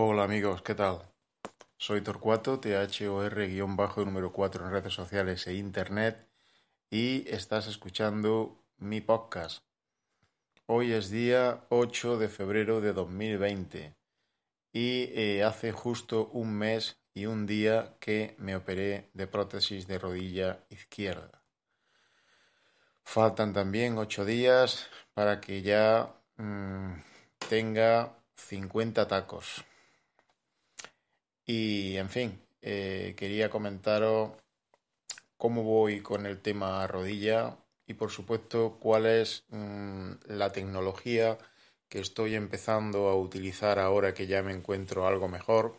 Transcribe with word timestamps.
Hola 0.00 0.22
amigos, 0.22 0.62
¿qué 0.62 0.76
tal? 0.76 1.02
Soy 1.76 2.02
Torcuato, 2.02 2.60
THOR-bajo 2.60 4.04
número 4.04 4.32
4 4.32 4.64
en 4.64 4.70
redes 4.70 4.94
sociales 4.94 5.44
e 5.48 5.54
internet 5.54 6.24
y 6.88 7.28
estás 7.28 7.66
escuchando 7.66 8.62
mi 8.76 9.00
podcast. 9.00 9.64
Hoy 10.66 10.92
es 10.92 11.10
día 11.10 11.62
8 11.70 12.16
de 12.16 12.28
febrero 12.28 12.80
de 12.80 12.92
2020 12.92 13.96
y 14.72 15.10
eh, 15.16 15.42
hace 15.42 15.72
justo 15.72 16.28
un 16.32 16.52
mes 16.52 17.00
y 17.12 17.26
un 17.26 17.44
día 17.44 17.96
que 17.98 18.36
me 18.38 18.54
operé 18.54 19.10
de 19.14 19.26
prótesis 19.26 19.88
de 19.88 19.98
rodilla 19.98 20.60
izquierda. 20.70 21.42
Faltan 23.02 23.52
también 23.52 23.98
8 23.98 24.24
días 24.24 24.86
para 25.12 25.40
que 25.40 25.62
ya 25.62 26.14
mm, 26.36 26.92
tenga 27.48 28.14
50 28.36 29.08
tacos. 29.08 29.64
Y, 31.48 31.96
en 31.96 32.10
fin, 32.10 32.38
eh, 32.60 33.14
quería 33.16 33.48
comentaros 33.48 34.32
cómo 35.38 35.62
voy 35.62 36.02
con 36.02 36.26
el 36.26 36.42
tema 36.42 36.86
rodilla 36.86 37.56
y, 37.86 37.94
por 37.94 38.10
supuesto, 38.10 38.76
cuál 38.78 39.06
es 39.06 39.44
mm, 39.48 40.10
la 40.26 40.52
tecnología 40.52 41.38
que 41.88 42.00
estoy 42.00 42.34
empezando 42.34 43.08
a 43.08 43.16
utilizar 43.16 43.78
ahora 43.78 44.12
que 44.12 44.26
ya 44.26 44.42
me 44.42 44.52
encuentro 44.52 45.06
algo 45.06 45.26
mejor. 45.26 45.74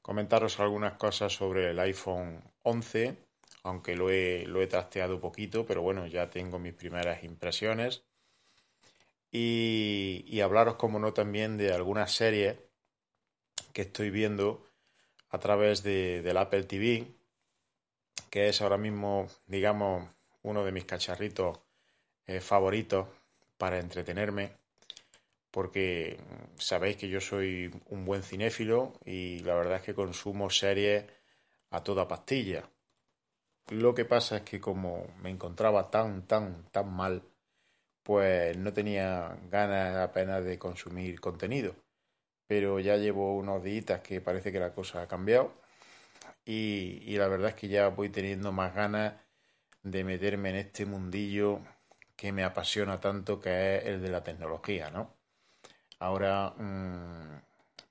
Comentaros 0.00 0.60
algunas 0.60 0.92
cosas 0.92 1.32
sobre 1.32 1.70
el 1.70 1.80
iPhone 1.80 2.40
11, 2.62 3.16
aunque 3.64 3.96
lo 3.96 4.10
he, 4.10 4.46
lo 4.46 4.62
he 4.62 4.68
trasteado 4.68 5.20
poquito, 5.20 5.66
pero 5.66 5.82
bueno, 5.82 6.06
ya 6.06 6.30
tengo 6.30 6.60
mis 6.60 6.74
primeras 6.74 7.24
impresiones. 7.24 8.04
Y, 9.32 10.24
y 10.28 10.40
hablaros, 10.40 10.76
como 10.76 11.00
no, 11.00 11.12
también 11.12 11.56
de 11.56 11.72
algunas 11.72 12.12
series 12.12 12.69
que 13.72 13.82
estoy 13.82 14.10
viendo 14.10 14.66
a 15.30 15.38
través 15.38 15.82
de, 15.82 16.22
del 16.22 16.36
Apple 16.36 16.64
TV, 16.64 17.06
que 18.30 18.48
es 18.48 18.60
ahora 18.60 18.78
mismo, 18.78 19.28
digamos, 19.46 20.08
uno 20.42 20.64
de 20.64 20.72
mis 20.72 20.84
cacharritos 20.84 21.58
eh, 22.26 22.40
favoritos 22.40 23.08
para 23.58 23.78
entretenerme, 23.78 24.52
porque 25.50 26.18
sabéis 26.56 26.96
que 26.96 27.08
yo 27.08 27.20
soy 27.20 27.72
un 27.88 28.04
buen 28.04 28.22
cinéfilo 28.22 28.92
y 29.04 29.40
la 29.40 29.54
verdad 29.54 29.76
es 29.76 29.82
que 29.82 29.94
consumo 29.94 30.50
series 30.50 31.04
a 31.70 31.82
toda 31.82 32.08
pastilla. 32.08 32.68
Lo 33.68 33.94
que 33.94 34.04
pasa 34.04 34.38
es 34.38 34.42
que 34.42 34.60
como 34.60 35.06
me 35.22 35.30
encontraba 35.30 35.90
tan, 35.90 36.26
tan, 36.26 36.64
tan 36.70 36.92
mal, 36.92 37.22
pues 38.02 38.56
no 38.56 38.72
tenía 38.72 39.38
ganas 39.50 39.96
apenas 39.96 40.44
de 40.44 40.58
consumir 40.58 41.20
contenido 41.20 41.74
pero 42.50 42.80
ya 42.80 42.96
llevo 42.96 43.36
unos 43.36 43.62
días 43.62 44.00
que 44.00 44.20
parece 44.20 44.50
que 44.50 44.58
la 44.58 44.74
cosa 44.74 45.02
ha 45.02 45.06
cambiado 45.06 45.52
y, 46.44 47.16
la 47.16 47.28
verdad 47.28 47.50
es 47.50 47.54
que 47.54 47.68
ya 47.68 47.88
voy 47.88 48.08
teniendo 48.10 48.52
más 48.52 48.74
ganas 48.74 49.14
de 49.84 50.04
meterme 50.04 50.50
en 50.50 50.56
este 50.56 50.86
mundillo 50.86 51.60
que 52.16 52.32
me 52.32 52.44
apasiona 52.44 53.00
tanto, 53.00 53.40
que 53.40 53.78
es 53.78 53.86
el 53.86 54.02
de 54.02 54.10
la 54.10 54.24
tecnología, 54.24 54.90
¿no? 54.90 55.14
Ahora, 56.00 56.54
mm, 56.58 57.42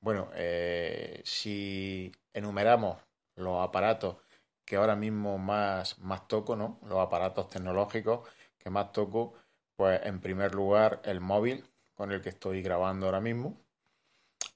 bueno, 0.02 0.30
eh, 0.36 1.22
si 1.26 2.12
enumeramos 2.34 3.02
los 3.36 3.64
aparatos 3.64 4.18
que 4.66 4.76
ahora 4.78 4.96
mismo 4.98 5.38
más, 5.38 6.00
más 6.00 6.28
toco, 6.28 6.56
¿no? 6.58 6.80
Los 6.84 7.00
aparatos 7.00 7.50
tecnológicos 7.50 8.28
que 8.58 8.70
más 8.70 8.92
toco, 8.92 9.36
pues 9.78 10.02
en 10.06 10.20
primer 10.22 10.54
lugar 10.56 11.02
el 11.06 11.22
móvil 11.22 11.66
con 11.96 12.12
el 12.12 12.22
que 12.22 12.30
estoy 12.30 12.62
grabando 12.62 13.06
ahora 13.08 13.22
mismo, 13.22 13.58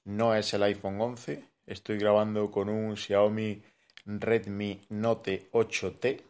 no 0.04 0.34
es 0.34 0.52
el 0.54 0.62
iPhone 0.62 1.00
11. 1.00 1.44
Estoy 1.66 1.98
grabando 1.98 2.50
con 2.50 2.68
un 2.68 2.96
Xiaomi 2.96 3.62
Redmi 4.04 4.80
Note 4.90 5.50
8T. 5.52 6.22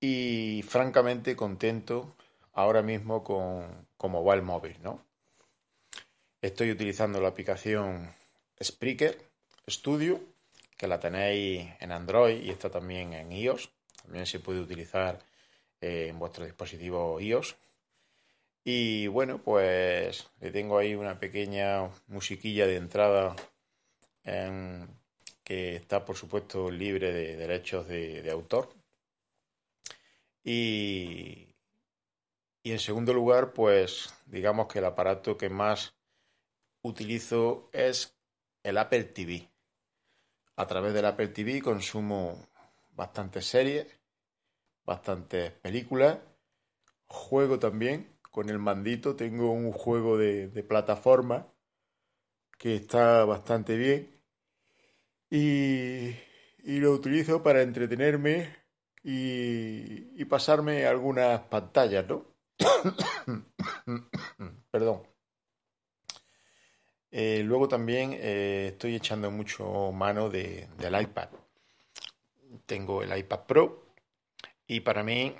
Y 0.00 0.62
francamente 0.66 1.36
contento 1.36 2.14
ahora 2.52 2.82
mismo 2.82 3.22
con 3.22 3.86
cómo 3.96 4.24
va 4.24 4.40
móvil, 4.40 4.76
¿no? 4.82 5.04
Estoy 6.40 6.70
utilizando 6.70 7.20
la 7.20 7.28
aplicación 7.28 8.10
Spreaker 8.62 9.30
Studio, 9.68 10.20
que 10.78 10.86
la 10.86 10.98
tenéis 10.98 11.68
en 11.80 11.92
Android 11.92 12.42
y 12.42 12.50
está 12.50 12.70
también 12.70 13.12
en 13.12 13.30
iOS. 13.32 13.70
También 14.02 14.24
se 14.24 14.40
puede 14.40 14.60
utilizar 14.60 15.18
eh, 15.82 16.06
en 16.08 16.18
vuestro 16.18 16.44
dispositivo 16.44 17.20
iOS 17.20 17.56
y 18.64 19.06
bueno, 19.06 19.38
pues 19.38 20.28
le 20.40 20.50
tengo 20.50 20.78
ahí 20.78 20.94
una 20.94 21.18
pequeña 21.18 21.90
musiquilla 22.08 22.66
de 22.66 22.76
entrada 22.76 23.36
que 25.44 25.76
está 25.76 26.04
por 26.04 26.16
supuesto 26.16 26.70
libre 26.70 27.12
de 27.12 27.36
derechos 27.36 27.88
de, 27.88 28.30
autor. 28.30 28.68
Y, 30.44 31.54
y 32.62 32.72
en 32.72 32.78
segundo 32.78 33.12
lugar, 33.12 33.52
pues 33.52 34.12
digamos 34.26 34.68
que 34.68 34.78
el 34.78 34.84
aparato 34.84 35.36
que 35.36 35.48
más 35.48 35.94
utilizo 36.82 37.68
es 37.72 38.14
el 38.62 38.78
Apple 38.78 39.04
TV. 39.04 39.48
A 40.56 40.66
través 40.66 40.92
del 40.92 41.06
Apple 41.06 41.28
TV 41.28 41.62
consumo 41.62 42.46
bastantes 42.92 43.46
series, 43.46 43.86
bastantes 44.84 45.52
películas, 45.52 46.18
juego 47.06 47.58
también 47.58 48.19
con 48.30 48.48
el 48.48 48.58
mandito. 48.58 49.16
Tengo 49.16 49.52
un 49.52 49.72
juego 49.72 50.16
de, 50.18 50.48
plataforma 50.68 51.52
que 52.58 52.76
está 52.76 53.24
bastante 53.24 53.76
bien. 53.76 54.20
Y, 55.30 56.14
lo 56.64 56.92
utilizo 56.92 57.42
para 57.42 57.62
entretenerme 57.62 58.56
y, 59.02 60.24
pasarme 60.26 60.86
algunas 60.86 61.40
pantallas, 61.42 62.06
¿no? 62.08 62.26
Perdón. 64.70 65.02
Eh, 67.12 67.42
luego 67.44 67.66
también 67.66 68.12
eh, 68.12 68.68
estoy 68.72 68.94
echando 68.94 69.30
mucho 69.32 69.90
mano 69.92 70.30
de, 70.30 70.68
del 70.78 71.00
iPad. 71.00 71.28
Tengo 72.66 73.02
el 73.02 73.16
iPad 73.16 73.40
Pro 73.46 73.94
y 74.66 74.80
para 74.80 75.02
mí 75.02 75.34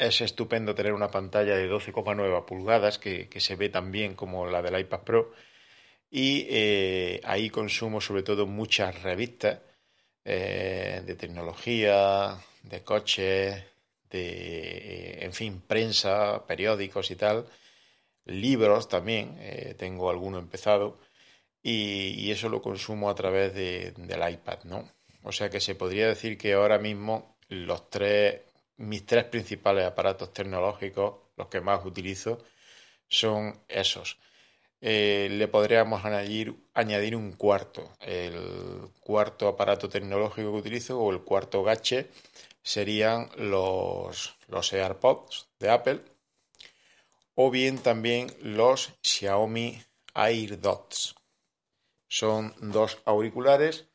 es 0.00 0.22
estupendo 0.22 0.74
tener 0.74 0.94
una 0.94 1.10
pantalla 1.10 1.56
de 1.56 1.70
12,9 1.70 2.44
pulgadas 2.46 2.98
que, 2.98 3.28
se 3.38 3.56
ve 3.56 3.68
tan 3.68 3.92
bien 3.92 4.14
como 4.14 4.46
la 4.46 4.62
del 4.62 4.80
iPad 4.80 5.00
Pro. 5.00 5.32
Y 6.10 6.46
eh, 6.48 7.20
ahí 7.24 7.50
consumo 7.50 8.00
sobre 8.00 8.22
todo 8.22 8.46
muchas 8.46 9.02
revistas 9.02 9.60
eh, 10.24 11.02
de 11.04 11.14
tecnología, 11.16 12.38
de 12.62 12.82
coches, 12.82 13.62
de, 14.10 14.28
eh, 14.28 15.24
en 15.24 15.32
fin, 15.34 15.60
prensa, 15.66 16.46
periódicos 16.46 17.10
y 17.10 17.16
tal, 17.16 17.46
libros 18.24 18.88
también, 18.88 19.38
tengo 19.76 20.10
alguno 20.10 20.38
empezado. 20.38 20.98
Y, 21.62 22.30
eso 22.30 22.48
lo 22.48 22.62
consumo 22.62 23.10
a 23.10 23.14
través 23.14 23.54
de, 23.54 23.92
del 23.96 24.32
iPad, 24.32 24.64
¿no? 24.64 24.88
O 25.24 25.32
sea 25.32 25.50
que 25.50 25.60
se 25.60 25.74
podría 25.74 26.08
decir 26.08 26.38
que 26.38 26.54
ahora 26.54 26.78
mismo 26.78 27.36
los 27.48 27.90
tres 27.90 28.40
mis 28.80 29.06
tres 29.06 29.24
principales 29.24 29.84
aparatos 29.86 30.32
tecnológicos, 30.32 31.14
los 31.36 31.48
que 31.48 31.60
más 31.60 31.84
utilizo, 31.84 32.38
son 33.08 33.62
esos. 33.68 34.18
Eh, 34.80 35.28
le 35.30 35.48
podríamos 35.48 36.04
añadir, 36.04 36.54
añadir 36.74 37.14
un 37.14 37.32
cuarto. 37.32 37.92
El 38.00 38.90
cuarto 39.00 39.48
aparato 39.48 39.88
tecnológico 39.88 40.52
que 40.52 40.58
utilizo 40.58 40.98
o 41.00 41.10
el 41.10 41.20
cuarto 41.20 41.62
gache 41.62 42.08
serían 42.62 43.30
los, 43.36 44.36
los 44.48 44.72
AirPods 44.72 45.48
de 45.58 45.70
Apple 45.70 46.00
o 47.34 47.50
bien 47.50 47.78
también 47.78 48.34
los 48.40 48.92
Xiaomi 49.02 49.82
AirDots. 50.14 51.14
Son 52.08 52.54
dos 52.60 52.98
auriculares 53.04 53.86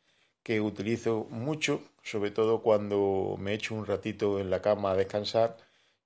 que 0.42 0.62
utilizo 0.62 1.28
mucho, 1.30 1.82
sobre 2.06 2.32
todo 2.32 2.62
cuando 2.62 3.36
me 3.40 3.54
echo 3.56 3.76
un 3.76 3.86
ratito 3.86 4.40
en 4.40 4.50
la 4.52 4.62
cama 4.62 4.92
a 4.92 4.96
descansar, 4.96 5.58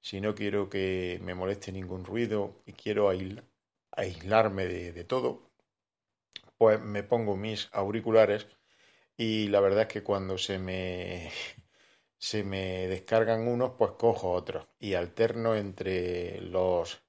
si 0.01 0.21
no 0.21 0.35
quiero 0.35 0.69
que 0.69 1.19
me 1.23 1.35
moleste 1.35 1.71
ningún 1.73 2.05
ruido 2.05 2.55
y 2.65 2.73
quiero 2.73 3.11
aislarme 3.91 4.65
de, 4.67 5.03
todo, 5.03 5.51
pues 6.57 6.79
me 6.81 7.03
pongo 7.03 7.35
mis 7.35 7.69
auriculares 7.73 8.47
y 9.17 9.47
la 9.49 9.59
verdad 9.61 9.83
es 9.83 9.87
que 9.89 10.03
cuando 10.03 10.37
se 10.37 10.59
me 10.59 11.31
se 12.19 12.43
me 12.43 12.87
descargan 12.87 13.47
unos, 13.47 13.73
pues 13.77 13.93
cojo 13.93 14.31
otros. 14.33 14.67
Y 14.79 14.95
alterno 14.95 15.55
entre 15.55 16.41
los 16.41 17.01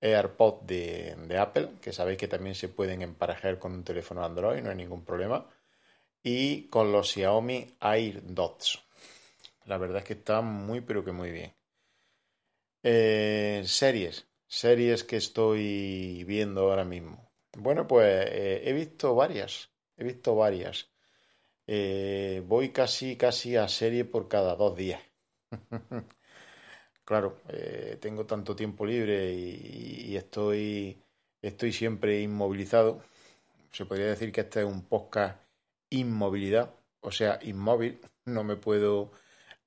AirPods 0.00 0.66
de, 0.66 1.16
de, 1.28 1.38
Apple, 1.38 1.70
que 1.82 1.92
sabéis 1.92 2.18
que 2.18 2.28
también 2.28 2.54
se 2.56 2.68
pueden 2.68 3.02
emparejar 3.02 3.58
con 3.58 3.72
un 3.74 3.84
teléfono 3.84 4.24
Android, 4.24 4.62
no 4.62 4.70
hay 4.70 4.76
ningún 4.76 5.04
problema, 5.04 5.48
y 6.22 6.68
con 6.68 6.92
los 6.92 7.12
Xiaomi 7.12 7.76
AirDots. 7.80 8.82
La 9.66 9.78
verdad 9.78 9.98
es 9.98 10.04
que 10.04 10.14
están 10.14 10.46
muy, 10.46 10.80
pero 10.80 11.04
que 11.04 11.12
muy 11.12 11.30
bien. 11.30 11.54
Eh, 12.82 13.62
series, 13.66 14.26
series 14.46 15.04
que 15.04 15.16
estoy 15.16 16.24
viendo 16.24 16.62
ahora 16.62 16.84
mismo. 16.84 17.30
Bueno, 17.56 17.86
pues 17.86 18.26
eh, 18.30 18.62
he 18.64 18.72
visto 18.72 19.14
varias, 19.14 19.70
he 19.96 20.04
visto 20.04 20.34
varias. 20.34 20.90
Eh, 21.66 22.42
voy 22.46 22.70
casi, 22.70 23.16
casi 23.16 23.56
a 23.56 23.68
serie 23.68 24.04
por 24.04 24.28
cada 24.28 24.56
dos 24.56 24.76
días. 24.76 25.00
claro, 27.04 27.40
tengo 28.00 28.26
tanto 28.26 28.56
tiempo 28.56 28.86
libre 28.86 29.32
y, 29.34 30.16
estoy, 30.16 31.02
estoy 31.42 31.72
siempre 31.72 32.20
inmovilizado. 32.22 33.02
Se 33.72 33.86
podría 33.86 34.06
decir 34.06 34.32
que 34.32 34.42
este 34.42 34.60
es 34.60 34.66
un 34.66 34.82
podcast 34.84 35.49
inmovilidad, 35.90 36.74
o 37.00 37.12
sea, 37.12 37.38
inmóvil. 37.42 38.00
No 38.24 38.44
me 38.44 38.56
puedo, 38.56 39.12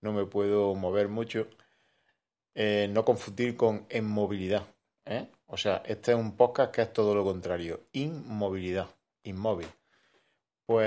no 0.01 0.13
me 0.13 0.25
puedo 0.25 0.75
mover 0.75 1.09
mucho. 1.09 1.47
Eh, 2.55 2.87
no 2.91 3.05
confundir 3.05 3.55
con 3.57 3.87
inmovilidad. 3.91 4.65
O 5.47 5.57
sea, 5.57 5.83
este 5.85 6.11
es 6.13 6.17
un 6.17 6.35
podcast 6.37 6.71
que 6.73 6.81
es 6.81 6.93
todo 6.93 7.13
lo 7.15 7.23
contrario. 7.23 7.81
Inmovilidad, 7.93 8.89
inmóvil. 9.23 9.67
Pues 10.65 10.83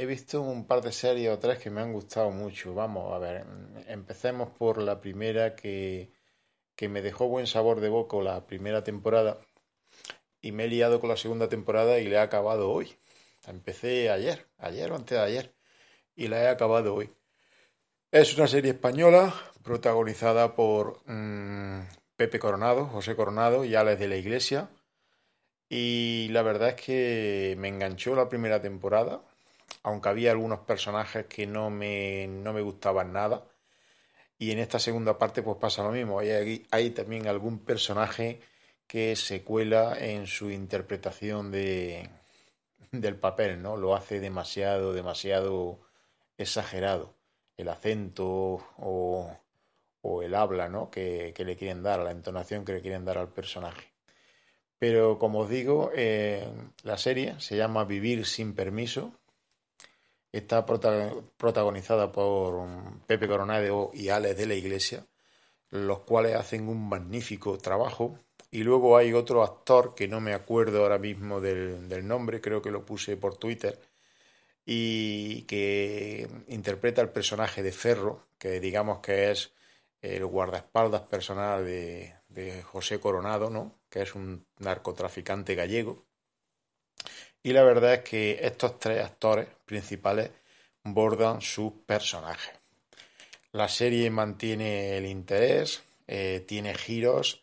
he 0.00 0.06
visto 0.06 0.40
un 0.42 0.66
par 0.66 0.80
de 0.82 0.92
series 0.92 1.30
o 1.30 1.38
tres 1.38 1.58
que 1.58 1.70
me 1.70 1.80
han 1.80 1.92
gustado 1.92 2.30
mucho. 2.30 2.74
Vamos 2.74 3.12
a 3.12 3.18
ver, 3.18 3.44
empecemos 3.88 4.50
por 4.50 4.78
la 4.80 5.00
primera 5.00 5.56
que, 5.56 6.12
que 6.76 6.88
me 6.88 7.02
dejó 7.02 7.28
buen 7.28 7.46
sabor 7.46 7.80
de 7.80 7.88
boca 7.88 8.16
la 8.18 8.46
primera 8.46 8.84
temporada 8.84 9.38
y 10.40 10.52
me 10.52 10.64
he 10.64 10.68
liado 10.68 11.00
con 11.00 11.10
la 11.10 11.16
segunda 11.16 11.48
temporada 11.48 11.98
y 12.00 12.08
la 12.08 12.18
he 12.18 12.20
acabado 12.20 12.70
hoy. 12.70 12.94
Empecé 13.46 14.10
ayer, 14.10 14.46
ayer 14.58 14.92
o 14.92 14.96
antes 14.96 15.18
de 15.18 15.24
ayer 15.24 15.54
y 16.14 16.28
la 16.28 16.42
he 16.42 16.48
acabado 16.48 16.94
hoy. 16.94 17.10
Es 18.10 18.36
una 18.36 18.46
serie 18.46 18.72
española 18.72 19.34
protagonizada 19.62 20.54
por 20.54 21.02
mm, 21.06 21.82
Pepe 22.16 22.38
Coronado, 22.38 22.86
José 22.86 23.16
Coronado 23.16 23.64
y 23.64 23.74
Alex 23.74 23.98
de 23.98 24.08
la 24.08 24.16
Iglesia 24.16 24.70
y 25.68 26.28
la 26.32 26.42
verdad 26.42 26.70
es 26.70 26.74
que 26.74 27.54
me 27.58 27.68
enganchó 27.68 28.14
la 28.14 28.28
primera 28.28 28.60
temporada, 28.60 29.22
aunque 29.82 30.10
había 30.10 30.32
algunos 30.32 30.60
personajes 30.60 31.26
que 31.26 31.46
no 31.46 31.70
me, 31.70 32.26
no 32.28 32.52
me 32.52 32.60
gustaban 32.60 33.12
nada. 33.12 33.46
Y 34.38 34.50
en 34.50 34.58
esta 34.58 34.78
segunda 34.78 35.18
parte 35.18 35.42
pues 35.42 35.56
pasa 35.58 35.82
lo 35.82 35.92
mismo. 35.92 36.18
Hay, 36.18 36.66
hay 36.70 36.90
también 36.90 37.26
algún 37.26 37.60
personaje 37.60 38.40
que 38.86 39.16
se 39.16 39.42
cuela 39.42 39.96
en 39.98 40.26
su 40.26 40.50
interpretación 40.50 41.50
de, 41.50 42.10
del 42.92 43.16
papel, 43.16 43.62
¿no? 43.62 43.76
Lo 43.76 43.94
hace 43.94 44.20
demasiado, 44.20 44.92
demasiado 44.92 45.80
exagerado. 46.36 47.14
El 47.56 47.68
acento 47.68 48.26
o, 48.78 49.36
o 50.02 50.22
el 50.22 50.34
habla, 50.34 50.68
¿no? 50.68 50.90
Que, 50.90 51.34
le 51.36 51.56
quieren 51.56 51.82
dar, 51.82 52.00
la 52.00 52.10
entonación 52.10 52.64
que 52.64 52.74
le 52.74 52.82
quieren 52.82 53.04
dar 53.04 53.18
al 53.18 53.32
personaje. 53.32 53.92
Pero 54.78 55.18
como 55.18 55.40
os 55.40 55.48
digo, 55.50 55.90
eh, 55.94 56.46
la 56.82 56.98
serie 56.98 57.40
se 57.40 57.56
llama 57.56 57.84
Vivir 57.84 58.26
sin 58.26 58.54
permiso. 58.54 59.12
Está 60.32 60.66
protagonizada 60.66 62.10
por 62.10 62.66
Pepe 63.06 63.28
Coronado 63.28 63.90
y 63.94 64.08
Alex 64.08 64.36
de 64.36 64.46
la 64.46 64.54
Iglesia, 64.54 65.06
los 65.70 66.00
cuales 66.00 66.36
hacen 66.36 66.68
un 66.68 66.88
magnífico 66.88 67.58
trabajo. 67.58 68.18
Y 68.52 68.62
luego 68.62 68.96
hay 68.96 69.12
otro 69.12 69.42
actor 69.42 69.94
que 69.96 70.06
no 70.06 70.20
me 70.20 70.34
acuerdo 70.34 70.82
ahora 70.82 70.98
mismo 70.98 71.40
del, 71.40 71.88
del 71.88 72.06
nombre, 72.06 72.40
creo 72.40 72.62
que 72.62 72.70
lo 72.70 72.84
puse 72.86 73.16
por 73.16 73.36
Twitter, 73.36 73.80
y 74.64 75.42
que 75.42 76.28
interpreta 76.48 77.02
el 77.02 77.08
personaje 77.10 77.62
de 77.62 77.72
Ferro, 77.72 78.26
que 78.38 78.60
digamos 78.60 79.00
que 79.00 79.30
es 79.32 79.52
el 80.02 80.26
guardaespaldas 80.26 81.02
personal 81.02 81.64
de, 81.64 82.14
José 82.64 82.98
Coronado, 82.98 83.50
¿no? 83.50 83.78
que 83.88 84.02
es 84.02 84.14
un 84.14 84.46
narcotraficante 84.58 85.54
gallego. 85.54 86.04
Y 87.42 87.52
la 87.52 87.62
verdad 87.62 87.94
es 87.94 88.00
que 88.02 88.38
estos 88.42 88.78
tres 88.78 89.04
actores 89.04 89.48
principales 89.66 90.30
bordan 90.82 91.40
sus 91.40 91.72
personajes. 91.86 92.54
La 93.52 93.68
serie 93.68 94.10
mantiene 94.10 94.96
el 94.96 95.06
interés, 95.06 95.82
eh, 96.06 96.44
tiene 96.46 96.74
giros, 96.74 97.41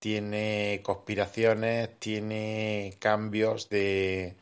tiene 0.00 0.80
conspiraciones, 0.82 1.98
tiene 2.00 2.96
cambios 2.98 3.68
de, 3.68 4.36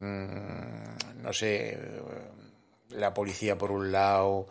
mm, 0.00 1.22
no 1.22 1.32
sé, 1.32 1.78
la 2.90 3.14
policía 3.14 3.58
por 3.58 3.72
un 3.72 3.90
lado, 3.92 4.46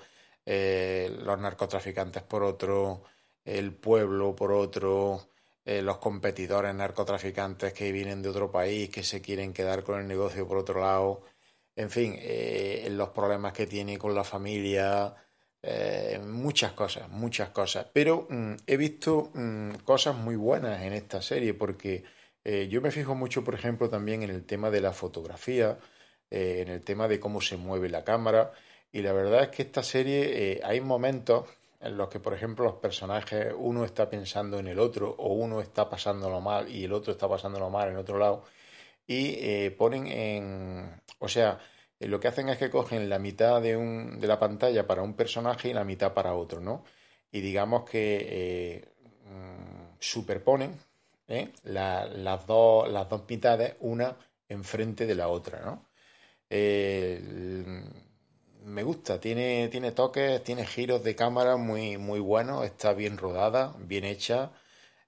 eh, 0.46 1.16
los 1.24 1.40
narcotraficantes 1.40 2.24
por 2.24 2.44
otro, 2.44 3.04
el 3.46 3.74
pueblo 3.74 4.36
por 4.36 4.52
otro, 4.52 5.30
eh, 5.66 5.82
los 5.82 6.00
competidores 6.00 6.74
narcotraficantes 6.76 7.74
que 7.74 7.92
vienen 7.92 8.22
de 8.22 8.30
otro 8.30 8.52
país, 8.52 8.90
que 8.90 9.04
se 9.04 9.22
quieren 9.22 9.54
quedar 9.54 9.84
con 9.84 10.00
el 10.00 10.08
negocio 10.08 10.48
por 10.48 10.58
otro 10.58 10.82
lado, 10.82 11.24
en 11.76 11.90
fin, 11.92 12.16
eh, 12.20 12.88
los 12.92 13.10
problemas 13.10 13.54
que 13.54 13.68
tiene 13.68 13.98
con 13.98 14.16
la 14.16 14.24
familia, 14.24 15.16
eh, 15.68 16.20
muchas 16.26 16.74
cosas, 16.74 17.10
muchas 17.10 17.50
cosas. 17.50 17.88
Pero 17.94 18.28
mm, 18.30 18.54
he 18.68 18.78
visto 18.78 19.32
mm, 19.34 19.72
cosas 19.84 20.16
muy 20.16 20.36
buenas 20.36 20.82
en 20.84 20.94
esta 20.94 21.22
serie 21.22 21.54
porque 21.54 22.04
yo 22.70 22.82
me 22.82 22.92
fijo 22.92 23.14
mucho, 23.14 23.44
por 23.44 23.56
ejemplo, 23.56 23.90
también 23.90 24.24
en 24.24 24.30
el 24.30 24.46
tema 24.46 24.70
de 24.72 24.80
la 24.80 24.94
fotografía, 24.94 25.78
en 26.30 26.70
el 26.70 26.82
tema 26.82 27.10
de 27.10 27.20
cómo 27.20 27.42
se 27.42 27.58
mueve 27.58 27.90
la 27.90 28.06
cámara. 28.06 28.54
Y 28.94 29.02
la 29.02 29.12
verdad 29.12 29.44
es 29.44 29.50
que 29.50 29.64
esta 29.64 29.84
serie 29.84 30.62
hay 30.64 30.80
momentos 30.80 31.44
en 31.80 31.98
los 31.98 32.10
que, 32.10 32.20
por 32.20 32.34
ejemplo, 32.34 32.66
los 32.66 32.76
personajes, 32.76 33.54
uno 33.58 33.86
está 33.86 34.10
pensando 34.10 34.60
en 34.60 34.68
el 34.68 34.80
otro 34.80 35.16
o 35.18 35.34
uno 35.34 35.62
está 35.62 35.90
pasándolo 35.90 36.42
mal 36.42 36.70
y 36.70 36.86
el 36.86 36.94
otro 36.94 37.12
está 37.14 37.28
pasándolo 37.30 37.70
mal 37.70 37.90
en 37.90 37.98
otro 37.98 38.18
lado, 38.18 38.46
y 39.08 39.36
eh, 39.40 39.72
ponen 39.78 40.08
en... 40.08 41.02
O 41.20 41.30
sea, 41.30 41.60
eh, 42.00 42.08
lo 42.08 42.20
que 42.20 42.28
hacen 42.30 42.50
es 42.50 42.58
que 42.58 42.70
cogen 42.70 43.10
la 43.10 43.20
mitad 43.20 43.62
de, 43.62 43.78
un, 43.78 44.20
de 44.20 44.28
la 44.28 44.40
pantalla 44.40 44.88
para 44.88 45.02
un 45.04 45.14
personaje 45.16 45.70
y 45.70 45.74
la 45.74 45.84
mitad 45.84 46.14
para 46.14 46.34
otro, 46.36 46.60
¿no? 46.62 46.84
Y 47.32 47.42
digamos 47.42 47.90
que 47.90 48.28
eh, 48.30 48.86
mm, 49.26 49.98
superponen 50.00 50.80
las, 51.64 52.48
dos, 52.48 52.90
las 52.90 53.10
dos 53.10 53.24
mitades, 53.30 53.76
una 53.82 54.16
enfrente 54.48 55.06
de 55.06 55.16
la 55.16 55.28
otra, 55.28 55.62
¿no? 55.62 55.88
me 58.68 58.84
gusta, 58.84 59.20
tiene, 59.20 59.70
tiene 59.70 59.92
toques, 59.94 60.44
tiene 60.44 60.66
giros 60.66 61.04
de 61.04 61.16
cámara 61.16 61.56
muy, 61.58 61.98
muy 61.98 62.20
buenos, 62.20 62.66
está 62.66 62.94
bien 62.94 63.18
rodada, 63.18 63.74
bien 63.80 64.04
hecha, 64.04 64.52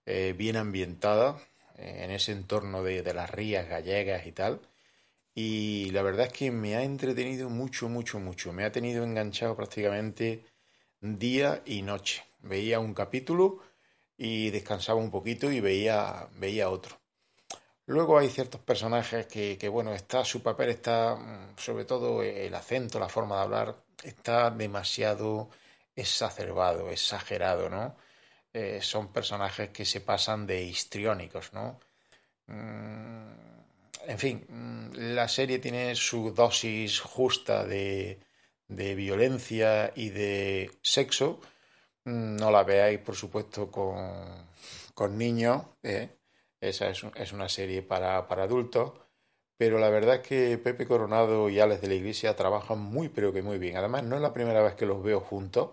eh, 0.06 0.34
bien 0.38 0.58
ambientada 0.58 1.38
eh, 1.78 2.04
en 2.06 2.12
ese 2.12 2.32
entorno 2.32 2.84
de, 2.84 3.04
de, 3.04 3.14
las 3.14 3.30
rías 3.30 3.68
gallegas 3.68 4.26
y 4.28 4.32
tal. 4.32 4.62
Y 5.42 5.92
la 5.92 6.02
verdad 6.02 6.26
es 6.26 6.34
que 6.34 6.52
me 6.52 6.76
ha 6.76 6.84
entretenido 6.84 7.50
mucho, 7.50 7.88
mucho, 7.88 8.20
mucho. 8.20 8.52
Me 8.52 8.66
ha 8.66 8.74
tenido 8.74 9.06
enganchado 9.06 9.56
prácticamente 9.56 10.44
día 11.00 11.62
y 11.66 11.82
noche. 11.82 12.26
Veía 12.42 12.82
un 12.82 12.94
capítulo 12.94 13.62
y 14.18 14.50
descansaba 14.50 15.00
un 15.00 15.10
poquito 15.10 15.50
y 15.50 15.62
veía, 15.62 16.28
veía 16.36 16.70
otro. 16.70 16.98
Luego 17.86 18.20
hay 18.20 18.28
ciertos 18.30 18.60
personajes 18.62 19.28
que, 19.28 19.70
bueno, 19.70 19.94
está, 19.94 20.26
su 20.26 20.44
papel 20.44 20.72
está, 20.72 21.16
mm, 21.16 21.58
sobre 21.58 21.86
todo 21.86 22.22
el 22.22 22.54
acento, 22.54 23.00
la 23.00 23.08
forma 23.08 23.38
de 23.38 23.42
hablar, 23.44 23.76
está 24.04 24.52
demasiado 24.52 25.50
exacerbado, 25.96 26.90
exagerado, 26.92 27.70
¿no? 27.70 27.96
Eh, 28.54 28.82
son 28.82 29.14
personajes 29.14 29.70
que 29.70 29.86
se 29.86 30.02
pasan 30.02 30.46
de 30.46 30.64
histriónicos, 30.64 31.54
¿no? 31.54 31.80
Mm, 32.48 33.59
en 34.10 34.18
fin, 34.18 34.92
la 34.96 35.28
serie 35.28 35.60
tiene 35.60 35.96
su 35.96 36.32
dosis 36.32 37.00
justa 37.00 37.64
de, 37.64 38.20
violencia 38.68 39.94
y 39.96 40.10
de 40.10 40.72
sexo. 40.82 41.40
No 42.06 42.50
la 42.50 42.64
veáis, 42.64 43.00
por 43.00 43.16
supuesto, 43.16 43.70
con, 43.70 44.48
con 44.96 45.16
niños, 45.16 45.64
¿eh? 45.84 46.10
Esa 46.60 46.90
es, 46.90 47.34
una 47.34 47.50
serie 47.50 47.84
para, 47.84 48.28
para 48.28 48.44
adultos. 48.44 48.94
Pero 49.58 49.78
la 49.78 49.92
verdad 49.92 50.16
es 50.16 50.28
que 50.28 50.58
Pepe 50.58 50.88
Coronado 50.88 51.48
y 51.50 51.60
Alex 51.60 51.82
de 51.82 51.90
la 51.90 51.94
Iglesia 51.94 52.36
trabajan 52.36 52.80
muy, 52.80 53.10
pero 53.10 53.32
que 53.32 53.44
muy 53.44 53.60
bien. 53.60 53.78
Además, 53.78 54.04
no 54.06 54.16
es 54.16 54.24
la 54.24 54.34
primera 54.34 54.64
vez 54.64 54.74
que 54.74 54.88
los 54.88 55.04
veo 55.04 55.20
juntos. 55.20 55.70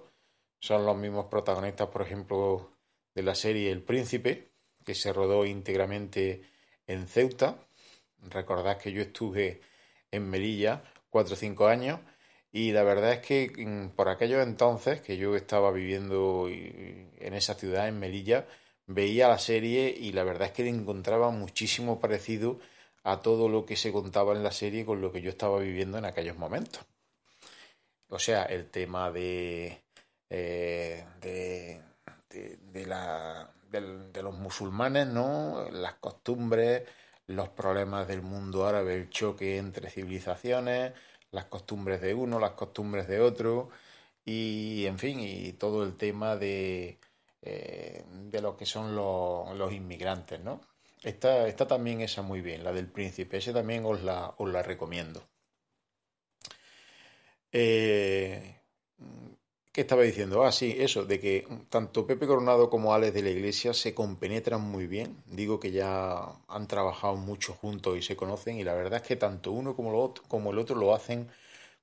Son 0.61 0.85
los 0.85 0.97
mismos 0.97 1.27
protagonistas, 1.27 1.89
por 1.89 2.03
ejemplo, 2.03 2.71
de 3.15 3.23
la 3.23 3.35
serie 3.35 3.73
El 3.73 3.83
Príncipe, 3.83 4.49
que 4.85 4.95
se 4.95 5.13
rodó 5.15 5.47
íntegramente 5.47 6.43
en 6.87 7.09
Ceuta. 7.09 7.57
Recordad 8.31 8.79
que 8.79 8.93
yo 8.93 9.03
estuve 9.03 9.61
en 10.11 10.29
Melilla 10.31 10.83
cuatro 11.11 11.35
o 11.35 11.37
cinco 11.37 11.67
años 11.67 12.01
y 12.53 12.73
la 12.73 12.83
verdad 12.83 13.13
es 13.13 13.21
que 13.21 13.53
mm, 13.67 13.95
por 13.97 14.09
aquellos 14.09 14.43
entonces 14.47 15.01
que 15.01 15.17
yo 15.17 15.37
estaba 15.37 15.71
viviendo 15.73 16.49
en 16.49 17.35
esa 17.35 17.55
ciudad, 17.55 17.89
en 17.89 17.99
Melilla, 17.99 18.47
veía 18.87 19.29
la 19.29 19.39
serie 19.39 19.95
y 19.99 20.13
la 20.13 20.25
verdad 20.25 20.49
es 20.49 20.53
que 20.53 20.65
le 20.65 20.71
encontraba 20.71 21.31
muchísimo 21.31 22.01
parecido 22.01 22.59
a 23.05 23.23
todo 23.23 23.49
lo 23.49 23.67
que 23.67 23.77
se 23.77 23.93
contaba 23.93 24.33
en 24.33 24.43
la 24.43 24.53
serie 24.53 24.85
con 24.85 25.01
lo 25.01 25.13
que 25.13 25.23
yo 25.23 25.31
estaba 25.31 25.59
viviendo 25.61 25.99
en 25.99 26.07
aquellos 26.07 26.37
momentos. 26.37 26.83
O 28.09 28.19
sea, 28.19 28.45
el 28.45 28.71
tema 28.71 29.11
de, 29.11 29.83
eh, 30.31 31.05
de, 31.21 31.83
de, 32.73 32.87
la, 32.87 33.51
de, 33.71 34.23
los 34.23 34.35
musulmanes, 34.35 35.07
¿no? 35.09 35.69
Las 35.71 35.95
costumbres, 35.95 36.83
los 37.27 37.49
problemas 37.51 38.09
del 38.09 38.23
mundo 38.23 38.67
árabe, 38.67 38.95
el 38.97 39.11
choque 39.11 39.59
entre 39.59 39.91
civilizaciones, 39.91 40.93
las 41.33 41.47
costumbres 41.47 42.01
de 42.01 42.15
uno, 42.15 42.39
las 42.41 42.53
costumbres 42.53 43.09
de 43.09 43.21
otro, 43.21 43.71
y 44.25 44.87
en 44.87 44.99
fin, 44.99 45.21
y 45.21 45.53
todo 45.53 45.85
el 45.85 45.97
tema 45.97 46.37
de, 46.37 46.99
eh, 47.43 48.05
de 48.09 48.41
lo 48.43 48.57
que 48.57 48.67
son 48.67 48.95
los, 48.97 49.73
inmigrantes, 49.73 50.41
¿no? 50.41 50.61
Está, 51.03 51.49
está 51.49 51.67
también 51.69 52.01
esa 52.01 52.23
muy 52.23 52.41
bien, 52.41 52.65
la 52.65 52.73
del 52.73 52.89
príncipe, 52.89 53.39
ese 53.39 53.53
también 53.53 53.85
os 53.85 54.03
la, 54.03 54.35
os 54.39 54.49
la 54.51 54.63
recomiendo. 54.63 55.23
Eh, 57.53 58.61
¿Qué 59.77 59.83
estaba 59.83 60.05
diciendo? 60.05 60.43
Ah, 60.43 60.53
sí, 60.53 60.75
eso, 60.79 61.05
de 61.05 61.21
que 61.21 61.47
tanto 61.69 62.07
Pepe 62.07 62.27
Coronado 62.27 62.71
como 62.71 62.95
Alex 62.95 63.13
de 63.13 63.21
la 63.21 63.29
Iglesia 63.29 63.75
se 63.75 63.93
compenetran 63.95 64.63
muy 64.63 64.87
bien. 64.87 65.23
Digo 65.27 65.61
que 65.61 65.71
ya 65.71 66.33
han 66.49 66.67
trabajado 66.67 67.17
mucho 67.17 67.53
juntos 67.53 67.99
y 67.99 68.01
se 68.01 68.17
conocen 68.17 68.57
y 68.59 68.65
la 68.65 68.73
verdad 68.73 69.03
es 69.03 69.07
que 69.07 69.17
tanto 69.17 69.53
uno 69.53 69.77
como, 69.77 69.91
otro, 70.03 70.25
el 70.51 70.59
otro 70.59 70.77
lo 70.77 70.95
hacen 70.95 71.29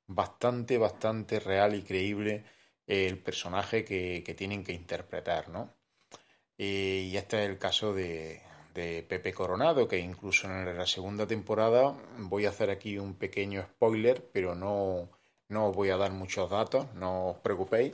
bastante, 0.08 0.80
bastante 0.80 1.40
real 1.40 1.76
y 1.76 1.84
creíble 1.84 2.46
el 2.88 3.20
personaje 3.20 3.86
que, 3.86 4.24
tienen 4.36 4.64
que 4.64 4.74
interpretar, 4.74 5.50
¿no? 5.50 5.70
Y 6.58 7.16
este 7.16 7.44
es 7.44 7.50
el 7.52 7.60
caso 7.60 7.94
de 7.94 8.42
Pepe 8.74 9.34
Coronado, 9.34 9.88
que 9.88 10.00
incluso 10.00 10.48
en 10.48 10.76
la 10.76 10.88
segunda 10.88 11.28
temporada 11.28 11.96
voy 12.18 12.48
a 12.48 12.50
hacer 12.50 12.72
aquí 12.72 12.98
un 12.98 13.14
pequeño 13.14 13.62
spoiler, 13.62 14.32
pero 14.34 14.56
no 14.56 15.10
no 15.54 15.68
os 15.70 15.76
voy 15.76 15.90
a 15.92 15.98
dar 15.98 16.12
muchos 16.12 16.50
datos, 16.50 16.88
no 16.96 17.30
os 17.32 17.38
preocupéis, 17.46 17.94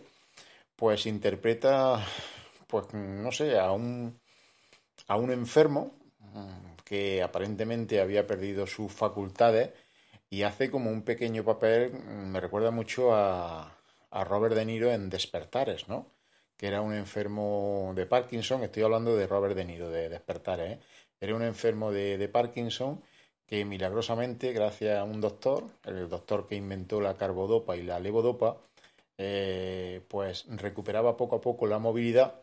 pues 0.75 1.05
interpreta, 1.05 2.03
pues 2.67 2.93
no 2.93 3.31
sé, 3.31 3.59
a 3.59 3.71
un, 3.71 4.17
a 5.07 5.17
un 5.17 5.31
enfermo 5.31 5.91
mm, 6.33 6.83
que 6.85 7.21
aparentemente 7.23 8.01
había 8.01 8.27
perdido 8.27 8.65
sus 8.67 8.91
facultades 8.93 9.71
y 10.29 10.43
hace 10.43 10.71
como 10.71 10.89
un 10.91 11.03
pequeño 11.03 11.43
papel, 11.43 11.91
mm, 11.93 12.31
me 12.31 12.39
recuerda 12.41 12.71
mucho 12.71 13.13
a, 13.15 13.77
a 14.11 14.23
Robert 14.23 14.55
De 14.55 14.65
Niro 14.65 14.91
en 14.91 15.09
Despertares, 15.09 15.87
¿no? 15.89 16.07
Que 16.57 16.67
era 16.67 16.81
un 16.81 16.93
enfermo 16.93 17.93
de 17.95 18.05
Parkinson, 18.05 18.63
estoy 18.63 18.83
hablando 18.83 19.15
de 19.15 19.27
Robert 19.27 19.55
De 19.55 19.65
Niro, 19.65 19.89
de 19.89 20.09
Despertares, 20.09 20.77
¿eh? 20.77 20.79
Era 21.21 21.35
un 21.35 21.43
enfermo 21.43 21.91
de, 21.91 22.17
de 22.17 22.29
Parkinson 22.29 23.01
que 23.49 23.65
milagrosamente, 23.65 24.53
gracias 24.53 24.99
a 24.99 25.03
un 25.03 25.21
doctor, 25.21 25.63
el 25.83 26.07
doctor 26.07 26.47
que 26.47 26.55
inventó 26.55 27.01
la 27.01 27.17
carbodopa 27.17 27.75
y 27.75 27.81
la 27.81 27.99
levodopa, 27.99 28.57
eh, 29.17 30.01
pues 30.07 30.45
recuperaba 30.49 31.17
poco 31.17 31.37
a 31.37 31.41
poco 31.41 31.65
la 31.65 31.79
movilidad 31.79 32.35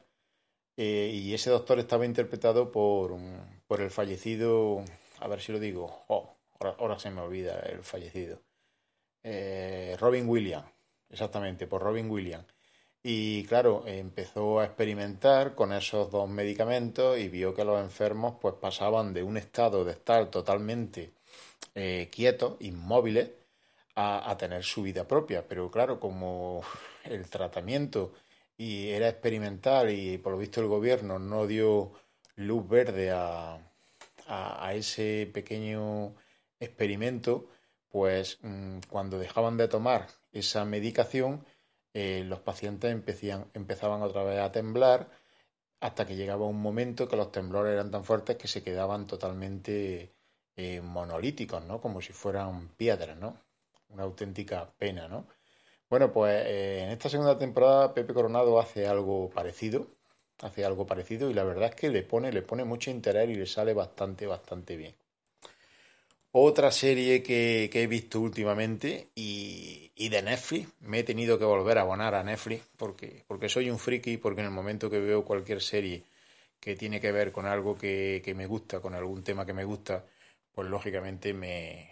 eh, 0.76 1.12
y 1.14 1.32
ese 1.32 1.50
doctor 1.50 1.78
estaba 1.78 2.06
interpretado 2.06 2.72
por, 2.72 3.16
por 3.68 3.80
el 3.82 3.90
fallecido, 3.90 4.84
a 5.20 5.28
ver 5.28 5.40
si 5.40 5.52
lo 5.52 5.60
digo, 5.60 6.02
oh, 6.08 6.34
ahora, 6.58 6.98
se 6.98 7.10
me 7.10 7.20
olvida 7.20 7.60
el 7.60 7.84
fallecido, 7.84 8.40
eh, 9.22 9.96
Robin 10.00 10.28
Williams, 10.28 10.66
exactamente, 11.08 11.68
por 11.68 11.82
Robin 11.82 12.10
Williams. 12.10 12.46
Y 13.08 13.44
claro, 13.44 13.84
empezó 13.86 14.58
a 14.58 14.64
experimentar 14.64 15.54
con 15.54 15.72
esos 15.72 16.10
dos 16.10 16.28
medicamentos 16.28 17.16
y 17.16 17.28
vio 17.28 17.54
que 17.54 17.64
los 17.64 17.80
enfermos 17.80 18.34
pues 18.40 18.54
pasaban 18.54 19.12
de 19.12 19.22
un 19.22 19.36
estado 19.36 19.84
de 19.84 19.92
estar 19.92 20.28
totalmente 20.28 21.12
eh, 21.76 22.08
quietos, 22.10 22.56
inmóviles, 22.58 23.30
a, 23.94 24.36
tener 24.36 24.64
su 24.64 24.82
vida 24.82 25.06
propia. 25.06 25.46
Pero 25.46 25.70
claro, 25.70 26.00
como 26.00 26.62
el 27.04 27.30
tratamiento 27.30 28.12
y 28.56 28.88
era 28.88 29.08
experimental 29.08 29.88
y 29.90 30.18
por 30.18 30.32
lo 30.32 30.38
visto 30.38 30.60
el 30.60 30.66
gobierno 30.66 31.20
no 31.20 31.46
dio 31.46 31.92
luz 32.34 32.68
verde 32.68 33.12
a, 33.12 33.60
ese 34.74 35.30
pequeño 35.32 36.16
experimento, 36.58 37.46
pues 37.88 38.38
mm, 38.42 38.80
cuando 38.90 39.16
dejaban 39.20 39.56
de 39.56 39.68
tomar 39.68 40.08
esa 40.32 40.64
medicación, 40.64 41.44
eh, 41.98 42.24
los 42.26 42.40
pacientes 42.40 42.92
empezaban 42.92 44.02
otra 44.02 44.22
vez 44.22 44.38
a 44.40 44.52
temblar 44.52 45.08
hasta 45.80 46.06
que 46.06 46.16
llegaba 46.16 46.46
un 46.46 46.60
momento 46.60 47.08
que 47.08 47.16
los 47.16 47.32
temblores 47.32 47.72
eran 47.72 47.90
tan 47.90 48.04
fuertes 48.04 48.36
que 48.36 48.48
se 48.48 48.62
quedaban 48.62 49.06
totalmente 49.06 50.12
eh, 50.56 50.80
monolíticos, 50.82 51.64
¿no? 51.64 51.80
Como 51.80 52.02
si 52.02 52.12
fueran 52.12 52.68
piedras, 52.76 53.16
¿no? 53.18 53.40
Una 53.88 54.02
auténtica 54.04 54.66
pena, 54.78 55.08
¿no? 55.08 55.26
Bueno, 55.90 56.12
pues 56.12 56.34
eh, 56.46 56.82
en 56.84 56.90
esta 56.90 57.08
segunda 57.10 57.38
temporada 57.38 57.94
Pepe 57.94 58.14
Coronado 58.14 58.60
hace 58.60 58.86
algo 58.88 59.30
parecido, 59.30 59.88
hace 60.42 60.64
algo 60.66 60.86
parecido 60.86 61.30
y 61.30 61.34
la 61.34 61.44
verdad 61.44 61.70
es 61.70 61.76
que 61.76 61.90
le 61.90 62.02
pone, 62.02 62.32
le 62.32 62.42
pone 62.42 62.64
mucho 62.64 62.90
interés 62.90 63.30
y 63.30 63.34
le 63.36 63.46
sale 63.46 63.74
bastante, 63.74 64.26
bastante 64.26 64.76
bien. 64.76 64.94
Otra 66.38 66.70
serie 66.70 67.22
que, 67.22 67.70
he 67.72 67.86
visto 67.86 68.20
últimamente 68.20 69.08
y, 69.14 69.90
de 70.10 70.20
Netflix, 70.20 70.68
me 70.80 70.98
he 70.98 71.02
tenido 71.02 71.38
que 71.38 71.46
volver 71.46 71.78
a 71.78 71.80
abonar 71.80 72.14
a 72.14 72.22
Netflix 72.22 72.62
porque, 72.76 73.24
porque 73.26 73.48
soy 73.48 73.70
un 73.70 73.78
friki, 73.78 74.18
porque 74.18 74.42
en 74.42 74.48
el 74.48 74.52
momento 74.52 74.90
que 74.90 74.98
veo 74.98 75.24
cualquier 75.24 75.62
serie 75.62 76.04
que 76.60 76.76
tiene 76.76 77.00
que 77.00 77.10
ver 77.10 77.32
con 77.32 77.46
algo 77.46 77.78
que, 77.78 78.34
me 78.36 78.46
gusta, 78.46 78.80
con 78.80 78.94
algún 78.94 79.24
tema 79.24 79.46
que 79.46 79.54
me 79.54 79.64
gusta, 79.64 80.04
pues 80.52 80.68
lógicamente 80.68 81.32
me, 81.32 81.88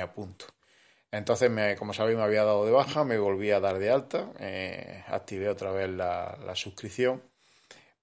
apunto. 0.00 0.44
Entonces, 1.10 1.50
como 1.76 1.92
sabéis, 1.92 2.16
me 2.16 2.22
había 2.22 2.44
dado 2.44 2.64
de 2.64 2.70
baja, 2.70 3.02
me 3.02 3.18
volví 3.18 3.50
a 3.50 3.58
dar 3.58 3.80
de 3.80 3.90
alta, 3.90 4.32
eh, 4.38 5.02
activé 5.08 5.48
otra 5.48 5.72
vez 5.72 5.90
la, 5.90 6.38
la 6.46 6.54
suscripción, 6.54 7.20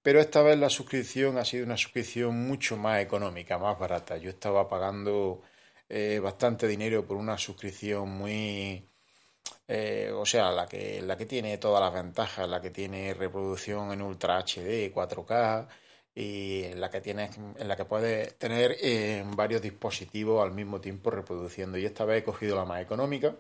pero 0.02 0.20
esta 0.20 0.42
vez 0.42 0.60
la 0.60 0.70
suscripción 0.70 1.38
ha 1.38 1.46
sido 1.46 1.66
una 1.66 1.78
suscripción 1.78 2.36
mucho 2.36 2.76
más 2.76 3.02
económica, 3.02 3.58
más 3.58 3.80
barata. 3.80 4.18
Yo 4.18 4.30
estaba 4.30 4.68
pagando 4.68 5.42
eh, 5.90 6.20
bastante 6.22 6.68
dinero 6.68 7.06
por 7.06 7.18
una 7.18 7.38
suscripción 7.38 8.10
muy... 8.10 8.86
Eh, 9.68 10.12
o 10.14 10.26
sea, 10.26 10.52
la 10.52 10.68
que, 10.68 11.02
la 11.02 11.18
que 11.18 11.26
tiene 11.26 11.58
todas 11.58 11.82
las 11.82 11.94
ventajas, 11.94 12.48
la 12.50 12.62
que 12.62 12.72
tiene 12.72 13.14
reproducción 13.14 13.92
en 13.92 14.02
Ultra 14.02 14.40
HD, 14.40 14.92
4K 14.94 15.68
y 16.16 16.74
la 16.76 16.90
que 16.90 17.02
tienes, 17.02 17.38
en 17.38 17.68
la 17.68 17.76
que 17.76 17.86
puedes 17.86 18.38
tener 18.38 18.76
eh, 18.82 19.24
varios 19.28 19.62
dispositivos 19.62 20.44
al 20.44 20.54
mismo 20.54 20.82
tiempo 20.82 21.12
reproduciendo. 21.12 21.78
Y 21.78 21.86
esta 21.86 22.06
vez 22.06 22.22
he 22.22 22.26
cogido 22.26 22.56
la 22.56 22.66
más 22.66 22.82
económica, 22.82 23.36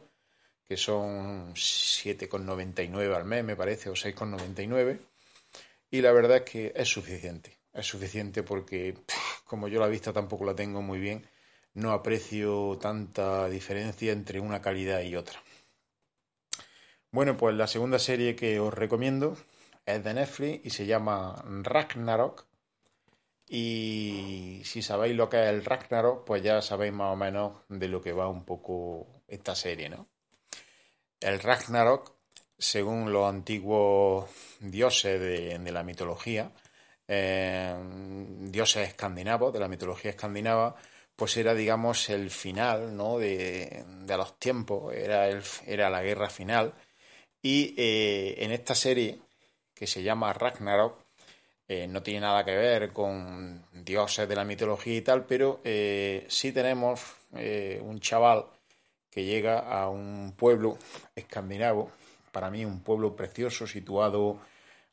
que 0.67 0.77
son 0.77 1.53
7,99 1.55 3.15
al 3.15 3.25
mes, 3.25 3.43
me 3.43 3.55
parece, 3.55 3.89
o 3.89 3.93
6,99. 3.93 4.99
Y 5.91 6.01
la 6.01 6.11
verdad 6.11 6.37
es 6.37 6.43
que 6.43 6.73
es 6.75 6.87
suficiente. 6.87 7.57
Es 7.73 7.87
suficiente 7.87 8.43
porque, 8.43 8.95
como 9.45 9.67
yo 9.67 9.79
la 9.79 9.87
vista 9.87 10.13
tampoco 10.13 10.45
la 10.45 10.55
tengo 10.55 10.81
muy 10.81 10.99
bien, 10.99 11.23
no 11.73 11.91
aprecio 11.91 12.77
tanta 12.81 13.47
diferencia 13.49 14.11
entre 14.11 14.39
una 14.39 14.61
calidad 14.61 15.01
y 15.01 15.15
otra. 15.15 15.41
Bueno, 17.11 17.37
pues 17.37 17.55
la 17.55 17.67
segunda 17.67 17.97
serie 17.97 18.35
que 18.35 18.59
os 18.59 18.73
recomiendo 18.73 19.35
es 19.85 20.03
de 20.03 20.13
Netflix 20.13 20.65
y 20.65 20.69
se 20.69 20.85
llama 20.85 21.43
Ragnarok. 21.63 22.45
Y 23.47 24.61
si 24.63 24.83
sabéis 24.83 25.15
lo 25.15 25.27
que 25.27 25.41
es 25.41 25.49
el 25.49 25.65
Ragnarok, 25.65 26.23
pues 26.25 26.43
ya 26.43 26.61
sabéis 26.61 26.93
más 26.93 27.11
o 27.11 27.15
menos 27.15 27.53
de 27.67 27.87
lo 27.87 28.01
que 28.01 28.13
va 28.13 28.27
un 28.27 28.45
poco 28.45 29.07
esta 29.27 29.55
serie, 29.55 29.89
¿no? 29.89 30.07
El 31.19 31.39
Ragnarok, 31.39 32.13
según 32.57 33.11
los 33.11 33.27
antiguos 33.27 34.29
dioses 34.59 35.19
de, 35.19 35.71
la 35.71 35.83
mitología, 35.83 36.51
eh, 37.07 37.75
dioses 38.41 38.87
escandinavos, 38.89 39.51
de 39.51 39.59
la 39.59 39.67
mitología 39.67 40.11
escandinava, 40.11 40.75
pues 41.19 41.35
era, 41.35 41.53
digamos, 41.53 42.09
el 42.09 42.31
final 42.31 42.95
¿no? 42.95 43.19
de, 43.19 43.83
los 44.07 44.39
tiempos, 44.39 44.93
era, 44.95 45.27
el, 45.27 45.43
era 45.67 45.89
la 45.89 46.01
guerra 46.01 46.29
final. 46.29 46.73
Y 47.41 47.75
eh, 47.77 48.35
en 48.39 48.51
esta 48.51 48.73
serie, 48.73 49.19
que 49.73 49.85
se 49.85 50.01
llama 50.01 50.31
Ragnarok, 50.31 50.97
eh, 51.67 51.87
no 51.87 52.01
tiene 52.01 52.21
nada 52.21 52.45
que 52.45 52.55
ver 52.55 52.93
con 52.93 53.65
dioses 53.73 54.29
de 54.29 54.35
la 54.35 54.45
mitología 54.45 54.95
y 54.95 55.01
tal, 55.01 55.25
pero 55.25 55.61
sí 55.63 56.51
tenemos 56.53 57.01
un 57.31 57.99
chaval 57.99 58.45
que 59.11 59.25
llega 59.25 59.59
a 59.59 59.89
un 59.89 60.33
pueblo 60.37 60.77
escandinavo, 61.15 61.91
para 62.31 62.49
mí 62.49 62.63
un 62.63 62.81
pueblo 62.81 63.15
precioso 63.15 63.67
situado 63.67 64.39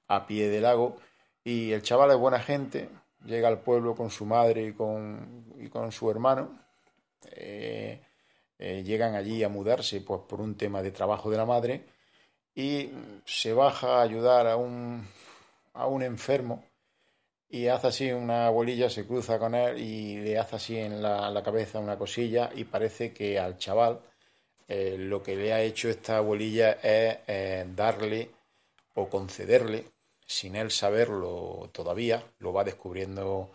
a 0.08 0.26
pie 0.26 0.48
del 0.48 0.64
lago, 0.64 0.98
y 1.44 1.72
el 1.72 1.82
chaval 1.82 2.10
es 2.10 2.16
buena 2.16 2.40
gente, 2.40 2.88
llega 3.26 3.48
al 3.48 3.60
pueblo 3.60 3.94
con 3.94 4.10
su 4.10 4.24
madre 4.24 4.66
y 4.68 4.72
con, 4.72 5.44
y 5.58 5.68
con 5.68 5.92
su 5.92 6.10
hermano, 6.10 6.58
eh, 7.32 8.00
eh, 8.58 8.82
llegan 8.82 9.14
allí 9.14 9.42
a 9.42 9.48
mudarse 9.48 10.00
pues, 10.00 10.22
por 10.28 10.40
un 10.40 10.56
tema 10.56 10.82
de 10.82 10.90
trabajo 10.92 11.30
de 11.30 11.36
la 11.36 11.44
madre 11.44 11.84
y 12.54 12.90
se 13.24 13.52
baja 13.52 13.98
a 13.98 14.02
ayudar 14.02 14.46
a 14.46 14.56
un, 14.56 15.06
a 15.74 15.86
un 15.86 16.02
enfermo 16.02 16.64
y 17.48 17.68
hace 17.68 17.88
así 17.88 18.12
una 18.12 18.50
bolilla, 18.50 18.90
se 18.90 19.06
cruza 19.06 19.38
con 19.38 19.54
él 19.54 19.78
y 19.78 20.18
le 20.18 20.38
hace 20.38 20.56
así 20.56 20.78
en 20.78 21.02
la, 21.02 21.42
cabeza 21.44 21.78
una 21.78 21.98
cosilla 21.98 22.50
y 22.54 22.64
parece 22.64 23.12
que 23.12 23.38
al 23.38 23.58
chaval 23.58 24.00
eh, 24.68 24.96
lo 24.98 25.22
que 25.22 25.36
le 25.36 25.52
ha 25.52 25.60
hecho 25.62 25.88
esta 25.88 26.20
bolilla 26.20 26.72
es 26.82 27.18
darle 27.76 28.30
o 28.94 29.08
concederle, 29.08 29.84
sin 30.26 30.56
él 30.56 30.70
saberlo 30.70 31.70
todavía, 31.72 32.24
lo 32.38 32.52
va 32.52 32.64
descubriendo 32.64 33.50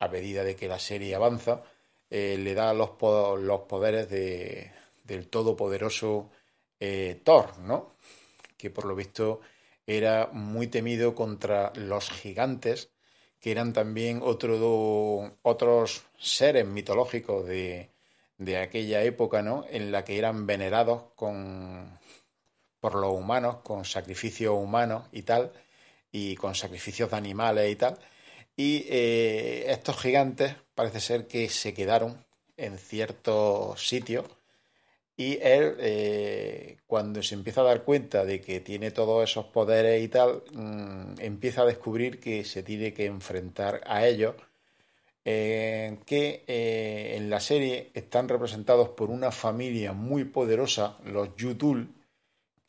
a 0.00 0.08
medida 0.08 0.44
de 0.44 0.56
que 0.56 0.68
la 0.68 0.78
serie 0.78 1.14
avanza, 1.14 1.62
eh, 2.10 2.36
le 2.38 2.54
da 2.54 2.74
los, 2.74 2.90
los 3.00 3.60
poderes 3.62 4.10
de, 4.10 4.72
del 5.04 5.28
todopoderoso 5.28 6.30
eh, 6.80 7.20
Thor, 7.24 7.58
¿no? 7.60 7.94
Que 8.56 8.70
por 8.70 8.84
lo 8.86 8.94
visto 8.96 9.40
era 9.86 10.28
muy 10.32 10.66
temido 10.68 11.14
contra 11.14 11.72
los 11.76 12.10
gigantes, 12.10 12.90
que 13.40 13.52
eran 13.52 13.72
también 13.72 14.20
otro, 14.22 15.32
otros 15.42 16.02
seres 16.18 16.66
mitológicos 16.66 17.46
de, 17.46 17.90
de 18.38 18.58
aquella 18.58 19.02
época, 19.02 19.42
¿no? 19.42 19.64
En 19.70 19.92
la 19.92 20.04
que 20.04 20.18
eran 20.18 20.46
venerados 20.46 21.04
con, 21.14 21.98
por 22.80 22.94
los 22.94 23.12
humanos, 23.12 23.58
con 23.58 23.84
sacrificios 23.84 24.54
humanos 24.54 25.04
y 25.12 25.22
tal, 25.22 25.52
y 26.12 26.36
con 26.36 26.54
sacrificios 26.54 27.10
de 27.10 27.16
animales 27.16 27.70
y 27.70 27.76
tal. 27.76 27.98
Y 28.56 28.84
eh, 28.88 29.64
estos 29.68 29.98
gigantes 29.98 30.54
parece 30.74 31.00
ser 31.00 31.26
que 31.26 31.48
se 31.48 31.74
quedaron 31.74 32.16
en 32.56 32.78
ciertos 32.78 33.86
sitios 33.86 34.26
y 35.16 35.38
él, 35.42 35.76
eh, 35.80 36.78
cuando 36.86 37.22
se 37.22 37.34
empieza 37.34 37.60
a 37.62 37.64
dar 37.64 37.84
cuenta 37.84 38.24
de 38.24 38.40
que 38.40 38.60
tiene 38.60 38.90
todos 38.90 39.28
esos 39.28 39.46
poderes 39.46 40.02
y 40.02 40.08
tal, 40.08 40.42
mm, 40.52 41.20
empieza 41.20 41.62
a 41.62 41.66
descubrir 41.66 42.20
que 42.20 42.44
se 42.44 42.62
tiene 42.62 42.92
que 42.94 43.06
enfrentar 43.06 43.82
a 43.86 44.06
ellos, 44.06 44.34
eh, 45.24 45.98
que 46.06 46.44
en 47.16 47.30
la 47.30 47.40
serie 47.40 47.90
están 47.94 48.28
representados 48.28 48.90
por 48.90 49.10
una 49.10 49.30
familia 49.30 49.92
muy 49.92 50.24
poderosa, 50.24 50.96
los 51.04 51.36
Yutul, 51.36 51.88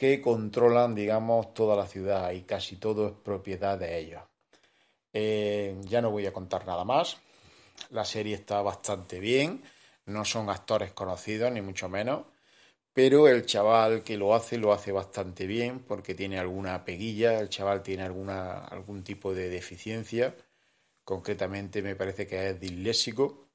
que 0.02 0.20
controlan, 0.20 0.96
digamos, 0.96 1.54
toda 1.54 1.76
la 1.76 1.86
ciudad 1.86 2.32
y 2.32 2.42
casi 2.42 2.78
todo 2.78 3.06
es 3.06 3.14
propiedad 3.24 3.78
de 3.78 4.00
ellos. 4.00 4.24
Eh, 5.14 5.80
ya 5.84 6.02
no 6.02 6.10
voy 6.10 6.26
a 6.26 6.34
contar 6.34 6.66
nada 6.66 6.84
más. 6.84 7.18
La 7.92 8.04
serie 8.04 8.34
está 8.34 8.64
bastante 8.64 9.20
bien. 9.20 9.62
No 10.08 10.26
son 10.26 10.50
actores 10.50 10.92
conocidos, 10.92 11.52
ni 11.52 11.62
mucho 11.62 11.88
menos. 11.88 12.24
Pero 12.94 13.28
el 13.28 13.46
chaval 13.46 14.02
que 14.02 14.18
lo 14.18 14.34
hace, 14.34 14.58
lo 14.58 14.74
hace 14.74 14.92
bastante 14.92 15.46
bien 15.46 15.82
porque 15.82 16.16
tiene 16.16 16.40
alguna 16.40 16.84
peguilla. 16.84 17.40
El 17.40 17.50
chaval 17.50 17.84
tiene 17.84 18.02
alguna, 18.02 18.54
algún 18.58 19.04
tipo 19.04 19.36
de 19.36 19.50
deficiencia. 19.50 20.34
Concretamente 21.04 21.84
me 21.84 21.96
parece 21.96 22.26
que 22.26 22.50
es 22.50 22.60
disléxico. 22.60 23.50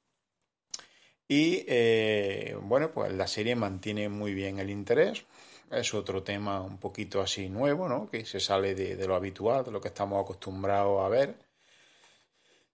Y 1.27 1.65
eh, 1.67 2.57
bueno, 2.61 2.89
pues 2.89 3.11
la 3.11 3.27
serie 3.27 3.57
mantiene 3.57 4.07
muy 4.07 4.33
bien 4.33 4.59
el 4.59 4.69
interés 4.69 5.25
es 5.71 5.93
otro 5.93 6.23
tema 6.23 6.61
un 6.61 6.77
poquito 6.79 7.21
así 7.21 7.49
nuevo, 7.49 7.87
¿no? 7.89 8.09
Que 8.09 8.25
se 8.25 8.39
sale 8.39 8.75
de, 8.75 9.07
lo 9.07 9.15
habitual, 9.15 9.63
de 9.65 9.71
lo 9.71 9.81
que 9.81 9.89
estamos 9.89 10.21
acostumbrados 10.23 11.05
a 11.05 11.09
ver. 11.09 11.35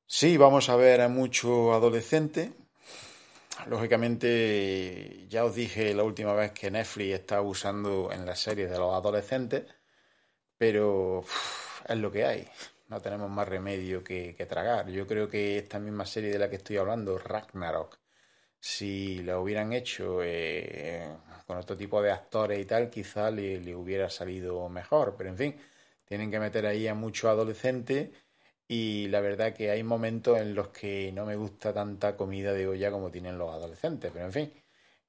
Sí, 0.05 0.37
vamos 0.37 0.69
a 0.69 0.75
ver 0.75 1.01
a 1.01 1.09
mucho 1.09 1.73
adolescente. 1.73 2.53
Lógicamente, 3.67 5.25
ya 5.29 5.45
os 5.45 5.55
dije 5.55 5.93
la 5.93 6.03
última 6.03 6.33
vez 6.33 6.51
que 6.51 6.71
Netflix 6.71 7.13
está 7.13 7.41
usando 7.41 8.11
en 8.11 8.25
las 8.25 8.39
series 8.39 8.69
de 8.69 8.77
los 8.77 8.93
adolescentes, 8.93 9.65
pero 10.57 11.23
es 11.87 11.97
lo 11.97 12.11
que 12.11 12.25
hay. 12.25 12.47
No 12.89 13.01
tenemos 13.01 13.29
más 13.29 13.47
remedio 13.47 14.03
que, 14.03 14.35
que 14.35 14.45
tragar. 14.45 14.89
Yo 14.89 15.07
creo 15.07 15.27
que 15.29 15.57
esta 15.57 15.79
misma 15.79 16.05
serie 16.05 16.31
de 16.31 16.39
la 16.39 16.49
que 16.49 16.57
estoy 16.57 16.77
hablando, 16.77 17.17
Ragnarok, 17.17 17.97
si 18.59 19.21
la 19.23 19.39
hubieran 19.39 19.73
hecho 19.73 20.23
eh, 20.23 21.05
con 21.45 21.57
otro 21.57 21.77
tipo 21.77 22.01
de 22.01 22.11
actores 22.11 22.59
y 22.59 22.65
tal, 22.65 22.89
quizá 22.89 23.31
le, 23.31 23.75
hubiera 23.75 24.09
salido 24.09 24.67
mejor. 24.69 25.15
Pero 25.17 25.29
en 25.29 25.37
fin, 25.37 25.55
tienen 26.05 26.31
que 26.31 26.39
meter 26.39 26.65
ahí 26.65 26.87
a 26.87 26.93
muchos 26.95 27.29
adolescentes 27.29 28.09
y 28.67 29.07
la 29.09 29.21
verdad 29.21 29.53
que 29.53 29.71
hay 29.71 29.83
momentos 29.83 30.39
en 30.39 30.55
los 30.55 30.69
que 30.69 31.11
no 31.13 31.25
me 31.25 31.35
gusta 31.35 31.73
tanta 31.73 32.15
comida 32.17 32.53
de 32.53 32.67
olla 32.67 32.91
como 32.91 33.11
tienen 33.11 33.37
los 33.37 33.51
adolescentes. 33.53 34.11
Pero 34.13 34.25
en 34.25 34.33
fin, 34.33 34.53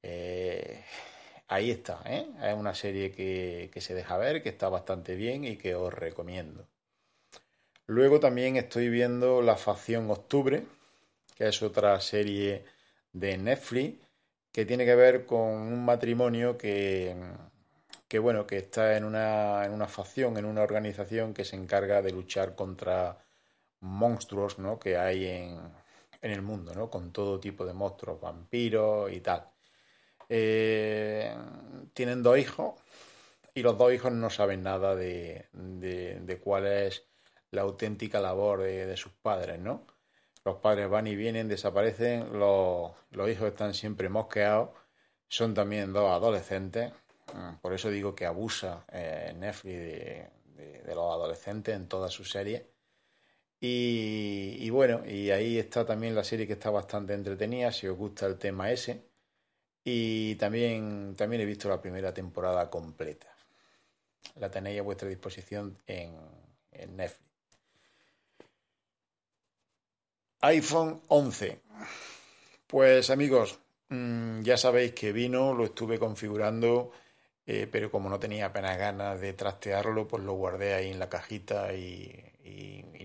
eh, 0.02 0.84
ahí 1.48 1.70
está. 1.70 2.02
¿eh? 2.06 2.26
Es 2.42 2.54
una 2.54 2.74
serie 2.74 3.12
que, 3.12 3.70
que 3.72 3.80
se 3.80 3.94
deja 3.94 4.16
ver, 4.18 4.42
que 4.42 4.50
está 4.50 4.68
bastante 4.68 5.14
bien 5.16 5.44
y 5.44 5.56
que 5.56 5.74
os 5.74 5.92
recomiendo. 5.92 6.66
Luego 7.86 8.18
también 8.20 8.56
estoy 8.56 8.88
viendo 8.88 9.42
La 9.42 9.56
Facción 9.56 10.10
Octubre, 10.10 10.64
que 11.36 11.48
es 11.48 11.62
otra 11.62 12.00
serie 12.00 12.64
de 13.12 13.38
Netflix 13.38 14.03
que 14.54 14.64
tiene 14.64 14.84
que 14.84 14.94
ver 14.94 15.26
con 15.26 15.40
un 15.40 15.84
matrimonio 15.84 16.56
que, 16.56 17.12
que 18.06 18.20
bueno, 18.20 18.46
que 18.46 18.58
está 18.58 18.96
en 18.96 19.04
una, 19.04 19.66
en 19.66 19.72
una 19.72 19.88
facción, 19.88 20.36
en 20.36 20.44
una 20.44 20.62
organización 20.62 21.34
que 21.34 21.44
se 21.44 21.56
encarga 21.56 22.02
de 22.02 22.12
luchar 22.12 22.54
contra 22.54 23.18
monstruos 23.80 24.60
¿no? 24.60 24.78
que 24.78 24.96
hay 24.96 25.26
en, 25.26 25.58
en 26.22 26.30
el 26.30 26.42
mundo, 26.42 26.72
¿no? 26.72 26.88
con 26.88 27.12
todo 27.12 27.40
tipo 27.40 27.66
de 27.66 27.72
monstruos, 27.74 28.20
vampiros 28.20 29.12
y 29.12 29.20
tal. 29.20 29.50
Eh, 30.28 31.36
tienen 31.92 32.22
dos 32.22 32.38
hijos 32.38 32.74
y 33.54 33.62
los 33.62 33.76
dos 33.76 33.92
hijos 33.92 34.12
no 34.12 34.30
saben 34.30 34.62
nada 34.62 34.94
de, 34.94 35.48
de, 35.52 36.40
cuál 36.40 36.68
es 36.68 37.08
la 37.50 37.62
auténtica 37.62 38.20
labor 38.20 38.62
de, 38.62 38.86
de 38.86 38.96
sus 38.96 39.12
padres, 39.12 39.58
¿no? 39.58 39.84
Los 40.44 40.56
padres 40.56 40.88
van 40.88 41.06
y 41.06 41.16
vienen, 41.16 41.48
desaparecen, 41.48 42.38
los, 42.38 42.92
hijos 43.12 43.48
están 43.48 43.74
siempre 43.74 44.08
mosqueados, 44.08 44.70
son 45.28 45.54
también 45.54 45.92
dos 45.92 46.10
adolescentes, 46.10 46.92
mm, 47.34 47.56
por 47.62 47.72
eso 47.72 47.90
digo 47.90 48.14
que 48.14 48.26
abusa 48.26 48.84
eh, 48.92 49.34
Netflix 49.36 49.74
de, 49.78 50.30
los 50.94 51.12
adolescentes 51.12 51.74
en 51.74 51.88
toda 51.88 52.10
su 52.10 52.24
serie. 52.24 52.70
Y, 53.60 54.68
bueno, 54.70 55.02
y 55.06 55.30
ahí 55.30 55.58
está 55.58 55.86
también 55.86 56.14
la 56.14 56.22
serie 56.24 56.46
que 56.46 56.52
está 56.52 56.70
bastante 56.70 57.14
entretenida, 57.14 57.72
si 57.72 57.86
os 57.88 57.96
gusta 57.96 58.26
el 58.26 58.38
tema 58.38 58.70
ese. 58.70 59.08
Y 59.84 60.34
también, 60.36 61.14
también 61.16 61.42
he 61.42 61.46
visto 61.46 61.68
la 61.68 61.80
primera 61.80 62.12
temporada 62.12 62.68
completa. 62.70 63.34
La 64.36 64.50
tenéis 64.50 64.80
a 64.80 64.82
vuestra 64.82 65.08
disposición 65.08 65.78
en 65.86 66.14
Netflix. 66.96 67.33
iPhone 70.44 71.00
11. 71.08 71.62
Pues 72.66 73.08
amigos, 73.08 73.58
mm, 73.88 74.42
ya 74.42 74.58
sabéis 74.58 74.92
que 74.92 75.10
vino, 75.10 75.54
lo 75.54 75.64
estuve 75.64 75.98
configurando, 75.98 76.92
eh, 77.46 77.66
pero 77.70 77.90
como 77.90 78.10
no 78.10 78.20
tenía 78.20 78.46
apenas 78.46 78.76
ganas 78.76 79.20
de 79.20 79.32
trastearlo, 79.32 80.06
pues 80.06 80.22
lo 80.22 80.34
guardé 80.34 80.74
ahí 80.74 80.90
en 80.90 80.98
la 80.98 81.08
cajita 81.08 81.72
y, 81.74 82.20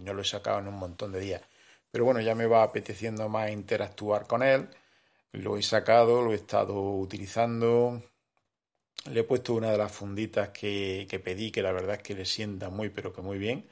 no 0.01 0.13
lo 0.13 0.21
he 0.21 0.25
sacado 0.25 0.59
en 0.59 0.67
un 0.67 0.75
montón 0.75 1.11
de 1.11 1.19
días. 1.19 1.41
Pero 1.91 2.05
bueno, 2.05 2.21
ya 2.21 2.35
me 2.35 2.45
va 2.47 2.63
apeteciendo 2.63 3.29
más 3.29 3.51
interactuar 3.51 4.27
con 4.27 4.43
él. 4.43 4.69
Lo 5.33 5.57
he 5.57 5.63
sacado, 5.63 6.21
lo 6.23 6.31
he 6.33 6.35
estado 6.35 6.73
utilizando. 6.97 8.01
Le 9.11 9.21
he 9.21 9.23
puesto 9.23 9.53
una 9.53 9.71
de 9.71 9.77
las 9.77 9.91
funditas 9.91 10.49
que, 10.49 11.21
pedí, 11.23 11.51
que 11.51 11.61
la 11.61 11.71
verdad 11.71 11.95
es 11.97 12.03
que 12.03 12.15
le 12.15 12.25
sienta 12.25 12.69
muy, 12.69 12.89
pero 12.89 13.13
que 13.13 13.21
muy 13.21 13.37
bien. 13.37 13.69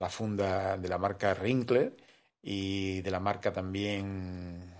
La 0.00 0.08
funda 0.10 0.76
de 0.78 0.88
la 0.88 0.98
marca 0.98 1.34
Rinkler 1.34 1.96
y 2.48 3.02
de 3.02 3.10
la 3.10 3.18
marca 3.18 3.52
también, 3.52 4.72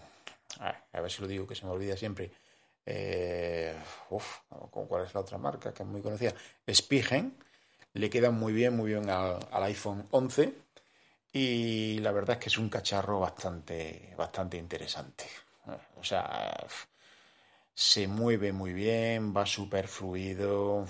a 0.61 1.01
ver 1.01 1.11
si 1.11 1.21
lo 1.21 1.27
digo 1.27 1.49
que 1.49 1.57
se 1.57 1.67
me 1.67 1.73
olvida 1.73 1.97
siempre, 1.97 2.31
eh, 2.87 3.75
¿cuál 4.71 5.05
es 5.05 5.13
la 5.13 5.21
otra 5.21 5.37
marca 5.37 5.75
que 5.75 5.83
es 5.83 5.89
muy 5.89 6.01
conocida? 6.01 6.33
Spigen, 6.73 7.37
le 7.95 8.09
queda 8.09 8.31
muy 8.31 8.53
bien, 8.53 8.77
muy 8.77 8.91
bien 8.91 9.11
al, 9.11 9.65
iPhone 9.65 10.07
11 10.13 10.55
y 11.33 11.99
la 11.99 12.13
verdad 12.13 12.37
es 12.37 12.43
que 12.45 12.49
es 12.51 12.57
un 12.57 12.69
cacharro 12.69 13.19
bastante, 13.19 14.15
bastante 14.17 14.57
interesante. 14.57 15.25
O 15.97 16.05
sea, 16.05 16.65
se 17.75 18.07
mueve 18.07 18.53
muy 18.53 18.75
bien, 18.75 19.37
va 19.37 19.45
súper 19.45 19.89
fluido, 19.89 20.87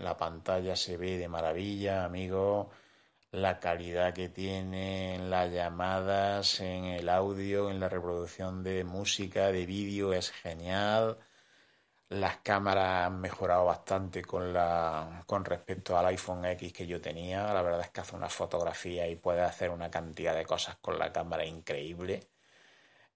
la 0.00 0.16
pantalla 0.16 0.74
se 0.74 0.96
ve 0.96 1.18
de 1.18 1.28
maravilla, 1.28 2.04
amigo 2.04 2.68
la 3.32 3.58
calidad 3.60 4.14
que 4.14 4.28
tiene 4.28 5.14
en 5.16 5.30
las 5.30 5.52
llamadas, 5.52 6.60
en 6.60 6.84
el 6.86 7.08
audio, 7.08 7.70
en 7.70 7.80
la 7.80 7.88
reproducción 7.88 8.62
de 8.62 8.84
música, 8.84 9.52
de 9.52 9.66
vídeo, 9.66 10.12
es 10.12 10.30
genial. 10.30 11.18
Las 12.08 12.38
cámaras 12.38 13.06
han 13.06 13.20
mejorado 13.20 13.64
bastante 13.64 14.22
con, 14.22 14.52
la, 14.52 15.22
con 15.26 15.44
respecto 15.44 15.98
al 15.98 16.06
iPhone 16.06 16.44
X 16.44 16.72
que 16.72 16.86
yo 16.86 17.00
tenía. 17.00 17.52
La 17.52 17.62
verdad 17.62 17.80
es 17.82 17.90
que 17.90 18.00
hace 18.00 18.16
una 18.16 18.28
fotografía 18.28 19.08
y 19.08 19.16
puede 19.16 19.42
hacer 19.42 19.70
una 19.70 19.90
cantidad 19.90 20.34
de 20.34 20.46
cosas 20.46 20.76
con 20.78 20.98
la 20.98 21.12
cámara 21.12 21.44
increíble. 21.44 22.28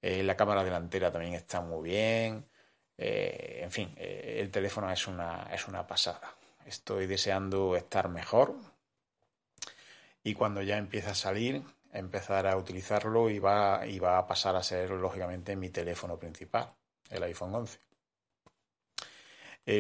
Eh, 0.03 0.23
la 0.23 0.37
cámara 0.37 0.65
delantera 0.65 1.11
también 1.13 1.35
está 1.35 1.61
muy 1.61 1.91
bien. 1.91 2.47
Eh, 2.97 3.61
en 3.63 3.71
fin, 3.71 3.95
eh, 3.97 4.39
el 4.41 4.51
teléfono 4.51 4.91
es 4.91 5.07
una, 5.07 5.49
es 5.53 5.69
una 5.69 5.87
pasada. 5.87 6.35
Estoy 6.67 7.07
deseando 7.07 7.77
estar 7.77 8.09
mejor 8.09 8.55
y 10.23 10.35
cuando 10.35 10.63
ya 10.63 10.79
empiece 10.79 11.11
a 11.11 11.15
salir, 11.15 11.63
empezar 11.93 12.47
a 12.47 12.57
utilizarlo 12.57 13.31
y 13.31 13.39
va, 13.39 13.87
y 13.87 13.99
va 13.99 14.19
a 14.19 14.27
pasar 14.27 14.57
a 14.57 14.63
ser, 14.63 14.91
lógicamente, 14.91 15.57
mi 15.57 15.71
teléfono 15.71 16.19
principal, 16.19 16.69
el 17.11 17.23
iPhone 17.25 17.55
11. 17.55 17.79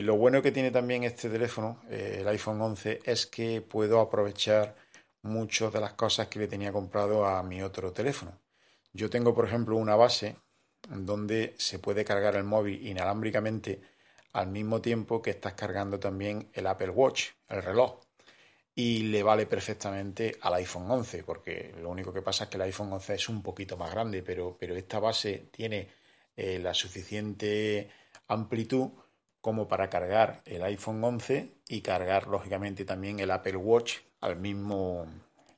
lo 0.02 0.16
bueno 0.16 0.42
que 0.42 0.52
tiene 0.52 0.70
también 0.70 1.04
este 1.04 1.28
teléfono, 1.28 1.80
el 1.88 2.26
iPhone 2.28 2.60
11, 2.60 3.00
es 3.04 3.26
que 3.26 3.60
puedo 3.60 4.00
aprovechar 4.00 4.74
muchas 5.22 5.72
de 5.72 5.80
las 5.80 5.92
cosas 5.94 6.28
que 6.28 6.38
le 6.38 6.48
tenía 6.48 6.72
comprado 6.72 7.26
a 7.26 7.42
mi 7.42 7.62
otro 7.62 7.92
teléfono. 7.92 8.38
Yo 8.92 9.10
tengo, 9.10 9.34
por 9.34 9.46
ejemplo, 9.46 9.76
una 9.76 9.96
base 9.96 10.36
donde 10.88 11.54
se 11.58 11.78
puede 11.78 12.04
cargar 12.04 12.36
el 12.36 12.44
móvil 12.44 12.86
inalámbricamente 12.86 13.80
al 14.32 14.48
mismo 14.48 14.80
tiempo 14.80 15.20
que 15.22 15.30
estás 15.30 15.54
cargando 15.54 15.98
también 15.98 16.48
el 16.52 16.66
Apple 16.66 16.90
Watch, 16.90 17.30
el 17.48 17.62
reloj. 17.62 18.00
Y 18.74 19.04
le 19.04 19.22
vale 19.22 19.46
perfectamente 19.46 20.36
al 20.40 20.54
iPhone 20.54 20.90
11, 20.90 21.24
porque 21.24 21.74
lo 21.80 21.90
único 21.90 22.12
que 22.12 22.22
pasa 22.22 22.44
es 22.44 22.50
que 22.50 22.56
el 22.56 22.62
iPhone 22.62 22.92
11 22.92 23.14
es 23.14 23.28
un 23.28 23.42
poquito 23.42 23.76
más 23.76 23.90
grande, 23.90 24.22
pero, 24.22 24.56
pero 24.58 24.74
esta 24.76 24.98
base 25.00 25.48
tiene 25.50 25.88
eh, 26.36 26.58
la 26.58 26.72
suficiente 26.72 27.90
amplitud 28.28 28.90
como 29.40 29.66
para 29.68 29.90
cargar 29.90 30.42
el 30.44 30.62
iPhone 30.62 31.02
11 31.02 31.56
y 31.68 31.80
cargar 31.82 32.28
lógicamente 32.28 32.84
también 32.84 33.20
el 33.20 33.30
Apple 33.30 33.56
Watch 33.56 33.98
al 34.20 34.36
mismo, 34.36 35.06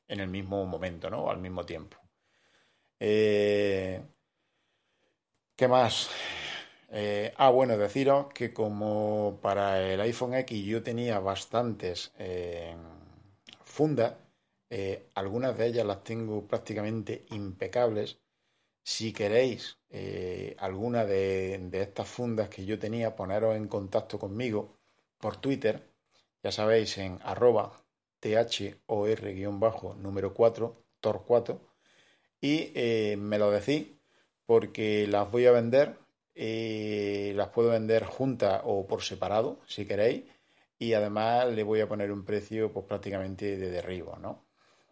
en 0.08 0.20
el 0.20 0.28
mismo 0.28 0.64
momento, 0.66 1.10
¿no? 1.10 1.30
Al 1.30 1.38
mismo 1.38 1.64
tiempo. 1.66 1.98
Eh, 2.98 4.00
¿Qué 5.56 5.68
más? 5.68 6.10
Eh, 6.90 7.32
ah, 7.36 7.50
bueno, 7.50 7.76
deciros 7.78 8.26
que 8.34 8.52
como 8.52 9.38
para 9.42 9.80
el 9.80 10.00
iPhone 10.00 10.34
X 10.34 10.64
yo 10.64 10.82
tenía 10.82 11.18
bastantes 11.20 12.12
eh, 12.18 12.76
fundas, 13.72 14.14
algunas 15.14 15.56
de 15.58 15.66
ellas 15.66 15.86
las 15.86 16.02
tengo 16.04 16.46
prácticamente 16.46 17.24
impecables. 17.30 18.18
Si 18.84 19.12
queréis 19.12 19.78
alguna 20.58 21.04
de, 21.04 21.68
estas 21.72 22.08
fundas 22.08 22.48
que 22.48 22.64
yo 22.64 22.78
tenía, 22.78 23.16
poneros 23.16 23.56
en 23.56 23.68
contacto 23.68 24.18
conmigo 24.18 24.78
por 25.18 25.40
Twitter, 25.40 25.82
ya 26.42 26.52
sabéis, 26.52 26.98
en 26.98 27.18
arroba 27.22 27.82
thor-número 28.20 30.34
4, 30.34 30.76
tor4, 31.02 31.58
y 32.40 32.72
eh, 32.74 33.16
me 33.18 33.38
lo 33.38 33.50
decís 33.50 33.88
porque 34.46 35.06
las 35.06 35.30
voy 35.30 35.46
a 35.46 35.52
vender, 35.52 35.96
eh, 36.34 37.32
las 37.36 37.48
puedo 37.48 37.70
vender 37.70 38.04
juntas 38.04 38.62
o 38.64 38.86
por 38.86 39.02
separado, 39.02 39.60
si 39.66 39.86
queréis, 39.86 40.24
y 40.82 40.94
además 40.94 41.46
le 41.46 41.62
voy 41.62 41.80
a 41.80 41.88
poner 41.88 42.10
un 42.10 42.24
precio 42.24 42.72
pues 42.72 42.84
prácticamente 42.86 43.56
de 43.56 43.70
derribo, 43.70 44.18
¿no? 44.18 44.46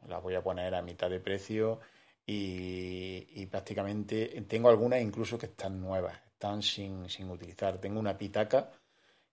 Las 0.07 0.23
voy 0.23 0.37
a 0.37 0.43
poner 0.43 0.73
a 0.77 0.83
mitad 0.83 1.11
de 1.11 1.19
precio 1.19 1.81
y, 2.25 3.45
prácticamente 3.47 4.45
tengo 4.49 4.69
algunas 4.69 5.01
incluso 5.03 5.37
que 5.37 5.47
están 5.47 5.81
nuevas, 5.81 6.17
están 6.33 6.63
sin, 6.63 7.09
sin 7.09 7.29
utilizar. 7.29 7.79
Tengo 7.79 7.99
una 7.99 8.17
pitaca 8.17 8.71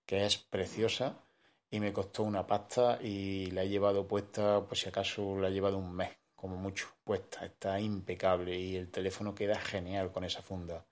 que 0.03 0.25
es 0.25 0.37
preciosa 0.37 1.23
y 1.69 1.79
me 1.79 1.93
costó 1.93 2.23
una 2.23 2.47
pasta 2.47 2.97
y 3.03 3.51
la 3.51 3.63
he 3.63 3.69
llevado 3.69 4.07
puesta, 4.07 4.65
por 4.65 4.77
si 4.77 4.89
acaso 4.89 5.39
la 5.39 5.49
he 5.49 5.51
llevado 5.51 5.77
un 5.77 5.93
mes 5.95 6.09
como 6.35 6.55
mucho 6.55 6.87
puesta, 7.03 7.45
está 7.45 7.79
impecable 7.79 8.57
y 8.57 8.75
el 8.77 8.89
teléfono 8.89 9.35
queda 9.35 9.59
genial 9.59 10.11
con 10.11 10.23
esa 10.23 10.41
funda. 10.41 10.85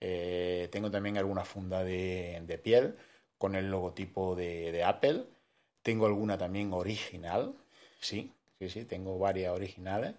Eh, 0.00 0.68
tengo 0.70 0.90
también 0.90 1.16
alguna 1.18 1.44
funda 1.44 1.82
de, 1.82 2.60
piel 2.62 2.96
con 3.38 3.54
el 3.54 3.70
logotipo 3.70 4.34
de, 4.36 4.82
Apple. 4.84 5.24
Tengo 5.82 6.06
alguna 6.06 6.36
también 6.36 6.72
original, 6.72 7.54
sí, 8.00 8.32
sí, 8.58 8.68
sí, 8.68 8.84
tengo 8.84 9.18
varias 9.18 9.54
originales. 9.54 10.14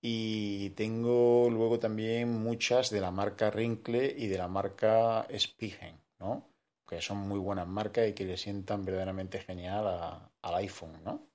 Y 0.00 0.70
tengo 0.70 1.48
luego 1.50 1.78
también 1.78 2.30
muchas 2.30 2.90
de 2.90 3.00
la 3.00 3.10
marca 3.10 3.50
Rinkle 3.50 4.14
y 4.16 4.28
de 4.28 4.38
la 4.38 4.48
marca 4.48 5.26
Spigen, 5.36 5.98
¿no? 6.20 6.46
Que 6.86 7.00
son 7.00 7.18
muy 7.18 7.38
buenas 7.38 7.66
marcas 7.66 8.08
y 8.08 8.12
que 8.12 8.24
le 8.26 8.36
sientan 8.36 8.84
verdaderamente 8.84 9.40
genial 9.40 9.86
al 10.42 10.54
iPhone, 10.56 11.02
¿no? 11.04 11.26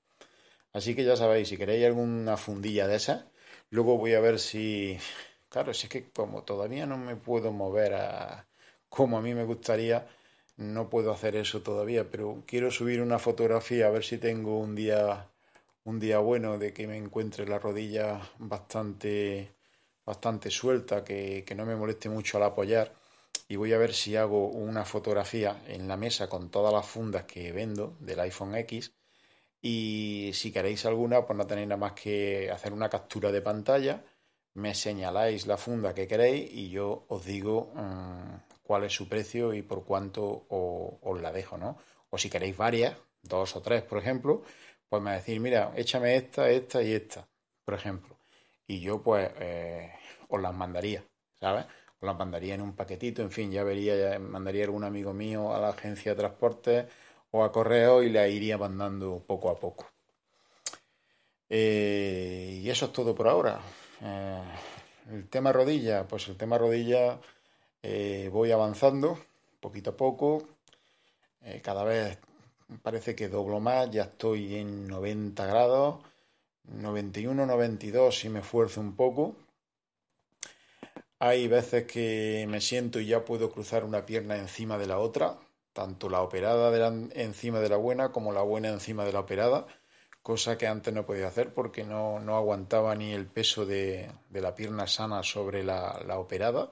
Así 0.73 0.95
que 0.95 1.03
ya 1.03 1.15
sabéis, 1.15 1.49
si 1.49 1.57
queréis 1.57 1.85
alguna 1.85 2.37
fundilla 2.37 2.87
de 2.87 2.95
esas, 2.97 3.25
luego 3.71 3.97
voy 3.97 4.13
a 4.13 4.19
ver 4.19 4.39
si... 4.39 4.97
Claro, 5.49 5.71
es 5.71 5.87
que 5.89 6.11
como 6.11 6.43
todavía 6.43 6.85
no 6.85 6.97
me 6.97 7.15
puedo 7.15 7.51
mover 7.51 7.95
a 7.95 8.47
como 8.89 9.17
a 9.17 9.21
mí 9.21 9.33
me 9.33 9.45
gustaría, 9.45 10.07
no 10.59 10.89
puedo 10.89 11.13
hacer 11.13 11.37
eso 11.37 11.61
todavía, 11.61 12.09
pero 12.11 12.43
quiero 12.45 12.69
subir 12.69 13.01
una 13.01 13.17
fotografía 13.17 13.87
a 13.87 13.91
ver 13.91 14.03
si 14.03 14.17
tengo 14.17 14.59
un 14.59 14.75
día 14.75 15.27
un 15.85 15.99
día 15.99 16.19
bueno 16.19 16.57
de 16.57 16.73
que 16.73 16.85
me 16.85 16.97
encuentre 16.97 17.47
la 17.47 17.59
rodilla 17.59 18.21
bastante 18.39 19.49
bastante 20.05 20.51
suelta, 20.51 21.03
que, 21.03 21.43
que 21.45 21.55
no 21.55 21.65
me 21.65 21.75
moleste 21.75 22.09
mucho 22.09 22.37
al 22.37 22.43
apoyar. 22.43 22.91
Y 23.47 23.55
voy 23.55 23.73
a 23.73 23.77
ver 23.77 23.93
si 23.93 24.15
hago 24.15 24.47
una 24.47 24.85
fotografía 24.85 25.63
en 25.67 25.87
la 25.87 25.97
mesa 25.97 26.27
con 26.29 26.49
todas 26.49 26.73
las 26.73 26.85
fundas 26.85 27.25
que 27.25 27.51
vendo 27.51 27.95
del 27.99 28.19
iPhone 28.19 28.55
X. 28.55 28.91
Y 29.61 30.31
si 30.33 30.51
queréis 30.51 30.85
alguna, 30.85 31.25
pues 31.25 31.37
no 31.37 31.47
tenéis 31.47 31.67
nada 31.67 31.79
más 31.79 31.93
que 31.93 32.51
hacer 32.51 32.73
una 32.73 32.89
captura 32.89 33.31
de 33.31 33.41
pantalla, 33.41 34.03
me 34.55 34.75
señaláis 34.75 35.47
la 35.47 35.57
funda 35.57 35.93
que 35.93 36.07
queréis 36.07 36.51
y 36.51 36.69
yo 36.69 37.05
os 37.07 37.25
digo 37.25 37.71
mm, 37.75 38.48
cuál 38.69 38.83
es 38.83 38.93
su 38.93 39.09
precio 39.09 39.51
y 39.55 39.63
por 39.63 39.83
cuánto 39.83 40.45
os, 40.47 41.19
la 41.19 41.31
dejo, 41.31 41.57
¿no? 41.57 41.79
O 42.11 42.19
si 42.19 42.29
queréis 42.29 42.55
varias, 42.55 42.95
dos 43.23 43.55
o 43.55 43.63
tres, 43.63 43.81
por 43.81 43.97
ejemplo, 43.97 44.43
pues 44.87 45.01
me 45.01 45.13
decís, 45.13 45.39
mira, 45.39 45.73
échame 45.75 46.15
esta, 46.15 46.47
esta 46.51 46.83
y 46.83 46.93
esta, 46.93 47.27
por 47.65 47.73
ejemplo. 47.73 48.15
Y 48.67 48.79
yo 48.79 49.01
pues 49.01 49.27
eh, 49.39 49.91
os 50.27 50.39
las 50.39 50.53
mandaría, 50.53 51.03
¿sabes? 51.39 51.65
Os 51.99 52.03
las 52.03 52.15
mandaría 52.15 52.53
en 52.53 52.61
un 52.61 52.75
paquetito, 52.75 53.23
en 53.23 53.31
fin, 53.31 53.51
ya 53.51 53.63
vería, 53.63 54.19
mandaría 54.19 54.65
algún 54.65 54.83
amigo 54.83 55.13
mío 55.13 55.51
a 55.51 55.59
la 55.59 55.69
agencia 55.69 56.11
de 56.11 56.19
transporte 56.19 56.87
o 57.31 57.43
a 57.43 57.51
correo 57.51 58.03
y 58.03 58.11
la 58.11 58.27
iría 58.27 58.59
mandando 58.59 59.23
poco 59.25 59.49
a 59.49 59.59
poco. 59.59 59.87
Eh, 61.49 62.59
y 62.61 62.69
eso 62.69 62.85
es 62.85 62.93
todo 62.93 63.15
por 63.15 63.27
ahora. 63.27 63.59
Eh, 64.03 64.43
el 65.09 65.27
tema 65.27 65.51
rodilla, 65.51 66.07
pues 66.07 66.27
el 66.27 66.37
tema 66.37 66.59
rodilla 66.59 67.19
eh, 67.83 68.29
voy 68.31 68.51
avanzando 68.51 69.19
poquito 69.59 69.91
a 69.91 69.97
poco. 69.97 70.43
cada 71.63 71.83
vez 71.83 72.17
parece 72.81 73.15
que 73.15 73.29
doblo 73.29 73.59
más, 73.59 73.89
ya 73.91 74.03
estoy 74.03 74.55
en 74.55 74.87
90 74.87 75.45
grados, 75.45 75.99
91, 76.65 77.45
92 77.45 78.19
si 78.19 78.29
me 78.29 78.39
esfuerzo 78.39 78.81
un 78.81 78.95
poco. 78.95 79.35
Hay 81.19 81.47
veces 81.47 81.85
que 81.85 82.45
me 82.47 82.61
siento 82.61 82.99
y 82.99 83.07
ya 83.07 83.25
puedo 83.25 83.51
cruzar 83.51 83.83
una 83.83 84.05
pierna 84.05 84.37
encima 84.37 84.77
de 84.77 84.87
la 84.87 84.99
otra, 84.99 85.37
tanto 85.73 86.09
la 86.09 86.21
operada 86.21 86.71
encima 87.13 87.59
de 87.59 87.69
la 87.69 87.75
buena 87.77 88.11
como 88.11 88.31
la 88.31 88.41
buena 88.41 88.69
encima 88.69 89.03
de 89.03 89.11
la 89.11 89.19
operada, 89.19 89.67
cosa 90.21 90.57
que 90.57 90.67
antes 90.67 90.93
no 90.93 91.05
podía 91.05 91.27
hacer 91.27 91.53
porque 91.53 91.83
no, 91.83 92.17
aguantaba 92.35 92.95
ni 92.95 93.11
el 93.13 93.27
peso 93.27 93.65
de, 93.65 94.09
la 94.31 94.55
pierna 94.55 94.87
sana 94.87 95.23
sobre 95.23 95.63
la, 95.63 96.17
operada. 96.17 96.69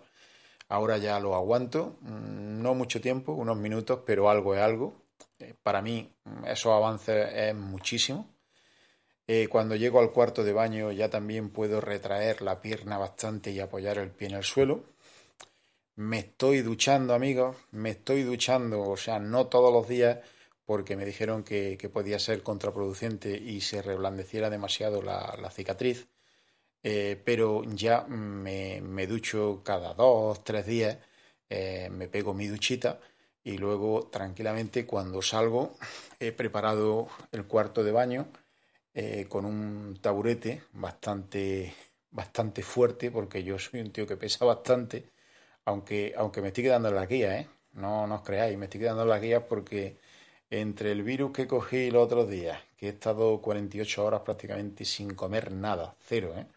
Ahora 0.70 0.98
ya 0.98 1.20
lo 1.20 1.36
aguanto, 1.36 1.98
mm, 2.02 2.62
no 2.62 2.76
mucho 2.76 3.02
tiempo, 3.02 3.34
unos 3.34 3.58
minutos, 3.58 4.02
pero 4.06 4.30
algo 4.30 4.56
es 4.56 4.62
algo. 4.62 4.96
Eh, 5.40 5.54
para 5.64 5.82
mí 5.82 6.14
esos 6.46 6.74
avances 6.74 7.34
es 7.34 7.56
muchísimo. 7.56 8.36
Eh, 9.28 9.48
cuando 9.50 9.76
llego 9.76 10.00
al 10.00 10.12
cuarto 10.12 10.44
de 10.44 10.54
baño 10.54 10.92
ya 10.92 11.10
también 11.10 11.50
puedo 11.50 11.82
retraer 11.82 12.42
la 12.42 12.62
pierna 12.62 12.98
bastante 12.98 13.52
y 13.52 13.60
apoyar 13.60 13.98
el 13.98 14.12
pie 14.12 14.30
en 14.30 14.36
el 14.36 14.44
suelo. 14.44 14.86
Me 15.96 16.20
estoy 16.20 16.62
duchando, 16.62 17.14
amigos, 17.14 17.58
me 17.72 17.90
estoy 17.90 18.24
duchando, 18.24 18.82
o 18.84 18.98
sea, 18.98 19.20
no 19.20 19.48
todos 19.48 19.74
los 19.74 19.88
días, 19.88 20.20
porque 20.66 20.96
me 20.96 21.06
dijeron 21.06 21.44
que, 21.44 21.78
podía 21.92 22.20
ser 22.20 22.44
contraproducente 22.44 23.38
y 23.38 23.62
se 23.62 23.82
reblandeciera 23.82 24.50
demasiado 24.50 25.02
la, 25.02 25.50
cicatriz. 25.52 26.08
Eh, 26.84 27.22
pero 27.26 27.64
ya 27.66 28.04
me, 28.08 29.08
ducho 29.08 29.62
cada 29.64 29.94
dos, 29.94 30.44
tres 30.44 30.66
días, 30.66 30.98
eh, 31.50 31.90
me 31.92 32.08
pego 32.08 32.34
mi 32.34 32.48
duchita 32.48 33.00
y 33.44 33.58
luego 33.58 34.08
tranquilamente 34.10 34.86
cuando 34.86 35.22
salgo 35.22 35.76
he 36.20 36.32
preparado 36.32 37.08
el 37.32 37.46
cuarto 37.48 37.84
de 37.84 37.92
baño 37.92 38.28
eh, 38.94 39.28
con 39.30 39.46
un 39.46 39.98
taburete 40.02 40.64
bastante, 40.74 41.74
bastante 42.12 42.64
fuerte, 42.64 43.12
porque 43.12 43.44
yo 43.44 43.60
soy 43.60 43.82
un 43.82 43.92
tío 43.92 44.08
que 44.08 44.18
pesa 44.18 44.46
bastante, 44.46 45.12
aunque, 45.66 46.14
aunque 46.18 46.42
me 46.42 46.50
estoy 46.50 46.64
quedando 46.66 46.90
en 46.90 46.96
la 46.96 47.06
guía, 47.06 47.40
¿eh? 47.40 47.48
No, 47.74 48.08
no 48.08 48.16
os 48.16 48.22
creáis, 48.24 48.58
me 48.58 48.66
estoy 48.66 48.82
quedando 48.82 49.04
en 49.04 49.10
la 49.10 49.20
guía 49.20 49.46
porque 49.48 50.00
entre 50.50 50.92
el 50.92 51.04
virus 51.04 51.32
que 51.32 51.48
cogí 51.48 51.92
los 51.92 52.06
otros 52.06 52.30
días, 52.30 52.60
que 52.78 52.88
he 52.88 52.90
estado 52.90 53.42
48 53.42 54.06
horas 54.06 54.22
prácticamente 54.22 54.86
sin 54.86 55.14
comer 55.16 55.52
nada, 55.52 55.96
cero, 56.06 56.34
¿eh? 56.38 56.48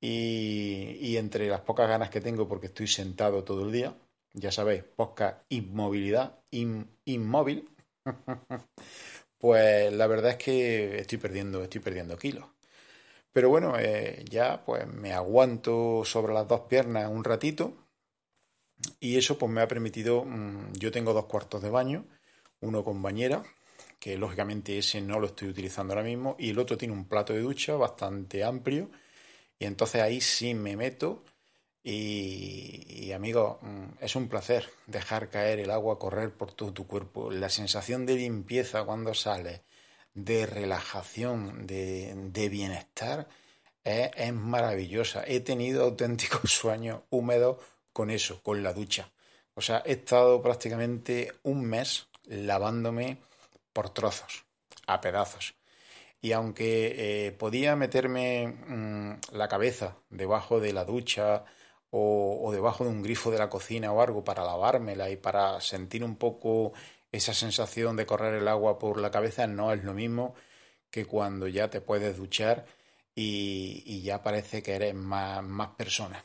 Y, 0.00 1.16
entre 1.16 1.48
las 1.48 1.60
pocas 1.62 1.88
ganas 1.88 2.10
que 2.10 2.20
tengo 2.20 2.46
porque 2.48 2.66
estoy 2.66 2.86
sentado 2.86 3.44
todo 3.44 3.64
el 3.64 3.72
día, 3.72 3.96
ya 4.34 4.52
sabéis, 4.52 4.84
poca 4.84 5.44
inmovilidad, 5.48 6.40
inmóvil, 6.50 7.70
pues 9.38 9.92
la 9.92 10.06
verdad 10.06 10.32
es 10.32 10.36
que 10.36 10.98
estoy 10.98 11.18
perdiendo, 11.18 11.62
estoy 11.62 11.80
perdiendo 11.80 12.18
kilos. 12.18 12.46
Pero 13.32 13.48
bueno, 13.50 13.78
eh, 13.78 14.24
ya 14.30 14.64
pues 14.64 14.86
me 14.86 15.12
aguanto 15.12 16.04
sobre 16.04 16.32
las 16.34 16.48
dos 16.48 16.62
piernas 16.62 17.10
un 17.10 17.24
ratito 17.24 17.74
y 19.00 19.16
eso 19.16 19.38
pues 19.38 19.50
me 19.50 19.60
ha 19.60 19.68
permitido, 19.68 20.24
mm, 20.24 20.72
yo 20.74 20.90
tengo 20.90 21.12
dos 21.12 21.26
cuartos 21.26 21.62
de 21.62 21.70
baño, 21.70 22.06
uno 22.60 22.84
con 22.84 23.02
bañera, 23.02 23.44
que 23.98 24.16
lógicamente 24.18 24.78
ese 24.78 25.00
no 25.00 25.20
lo 25.20 25.26
estoy 25.28 25.48
utilizando 25.48 25.94
ahora 25.94 26.04
mismo, 26.04 26.36
y 26.38 26.50
el 26.50 26.58
otro 26.58 26.76
tiene 26.76 26.94
un 26.94 27.06
plato 27.06 27.32
de 27.32 27.40
ducha 27.40 27.76
bastante 27.76 28.44
amplio, 28.44 28.90
y 29.58 29.64
entonces 29.66 30.02
ahí 30.02 30.20
sí 30.20 30.54
me 30.54 30.76
meto 30.76 31.24
y, 31.88 33.12
amigo, 33.12 33.60
mm, 33.62 34.02
es 34.04 34.16
un 34.16 34.28
placer 34.28 34.68
dejar 34.88 35.30
caer 35.30 35.60
el 35.60 35.70
agua, 35.70 36.00
correr 36.00 36.32
por 36.32 36.52
todo 36.52 36.72
tu 36.72 36.86
cuerpo. 36.88 37.30
La 37.30 37.48
sensación 37.48 38.06
de 38.06 38.16
limpieza 38.16 38.82
cuando 38.84 39.14
sales, 39.14 39.60
de 40.12 40.46
relajación, 40.46 41.66
de, 41.66 42.48
bienestar, 42.50 43.28
es, 43.84 44.10
es, 44.16 44.32
maravillosa. 44.32 45.22
He 45.26 45.40
tenido 45.40 45.84
auténticos 45.84 46.50
sueños 46.52 47.02
húmedos 47.10 47.58
con 47.92 48.10
eso, 48.10 48.42
con 48.42 48.64
la 48.64 48.72
ducha. 48.72 49.12
O 49.54 49.62
sea, 49.62 49.82
he 49.86 49.92
estado 49.92 50.42
prácticamente 50.42 51.32
un 51.44 51.64
mes 51.64 52.08
lavándome 52.24 53.18
por 53.72 53.90
trozos, 53.90 54.44
a 54.88 55.00
pedazos. 55.00 55.55
Y 56.26 56.32
aunque 56.32 57.26
eh, 57.28 57.30
podía 57.30 57.76
meterme 57.76 58.48
mm, 58.48 59.36
la 59.36 59.46
cabeza 59.46 59.98
debajo 60.10 60.58
de 60.58 60.72
la 60.72 60.84
ducha 60.84 61.44
o, 61.90 62.50
debajo 62.52 62.82
de 62.82 62.90
un 62.90 63.00
grifo 63.00 63.30
de 63.30 63.38
la 63.38 63.48
cocina 63.48 63.92
o 63.92 64.02
algo 64.02 64.24
para 64.24 64.44
lavármela 64.44 65.08
y 65.08 65.16
para 65.16 65.60
sentir 65.60 66.02
un 66.02 66.16
poco 66.16 66.72
esa 67.12 67.32
sensación 67.32 67.94
de 67.94 68.06
correr 68.06 68.34
el 68.34 68.48
agua 68.48 68.76
por 68.76 69.00
la 69.00 69.12
cabeza, 69.12 69.46
no 69.46 69.72
es 69.72 69.84
lo 69.84 69.94
mismo 69.94 70.34
que 70.90 71.04
cuando 71.04 71.46
ya 71.46 71.70
te 71.70 71.80
puedes 71.80 72.16
duchar 72.16 72.66
y, 73.14 74.02
ya 74.02 74.24
parece 74.24 74.64
que 74.64 74.74
eres 74.74 74.96
más, 74.96 75.44
más 75.44 75.68
persona. 75.76 76.24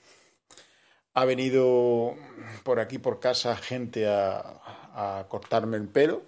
Ha 1.14 1.26
venido 1.26 2.16
por 2.64 2.80
aquí 2.80 2.98
por 2.98 3.20
casa 3.20 3.56
gente 3.56 4.08
a 4.10 5.28
cortarme 5.30 5.78
el 5.78 5.90
pelo. 5.90 6.24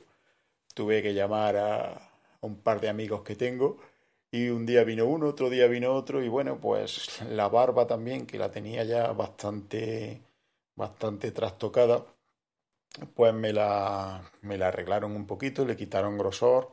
Tuve 0.76 1.02
que 1.02 1.16
llamar 1.16 1.58
a, 1.58 2.13
un 2.48 2.58
par 2.62 2.82
de 2.82 2.90
amigos 2.90 3.24
que 3.24 3.36
tengo 3.36 3.78
y 4.34 4.50
un 4.50 4.66
día 4.66 4.84
vino 4.84 5.06
uno, 5.06 5.28
otro 5.28 5.50
día 5.50 5.68
vino 5.68 5.94
otro 5.94 6.24
y 6.24 6.28
bueno, 6.28 6.60
pues 6.60 7.22
la 7.30 7.50
barba 7.50 7.88
también, 7.88 8.26
que 8.26 8.40
la 8.40 8.52
tenía 8.52 8.84
ya 8.84 9.12
bastante, 9.14 10.24
bastante 10.76 11.32
trastocada, 11.32 12.06
pues 13.16 13.34
me 13.34 13.54
la, 13.54 14.22
me 14.42 14.58
la 14.58 14.68
arreglaron 14.70 15.16
un 15.16 15.28
poquito, 15.28 15.66
le 15.66 15.76
quitaron 15.76 16.18
grosor, 16.18 16.72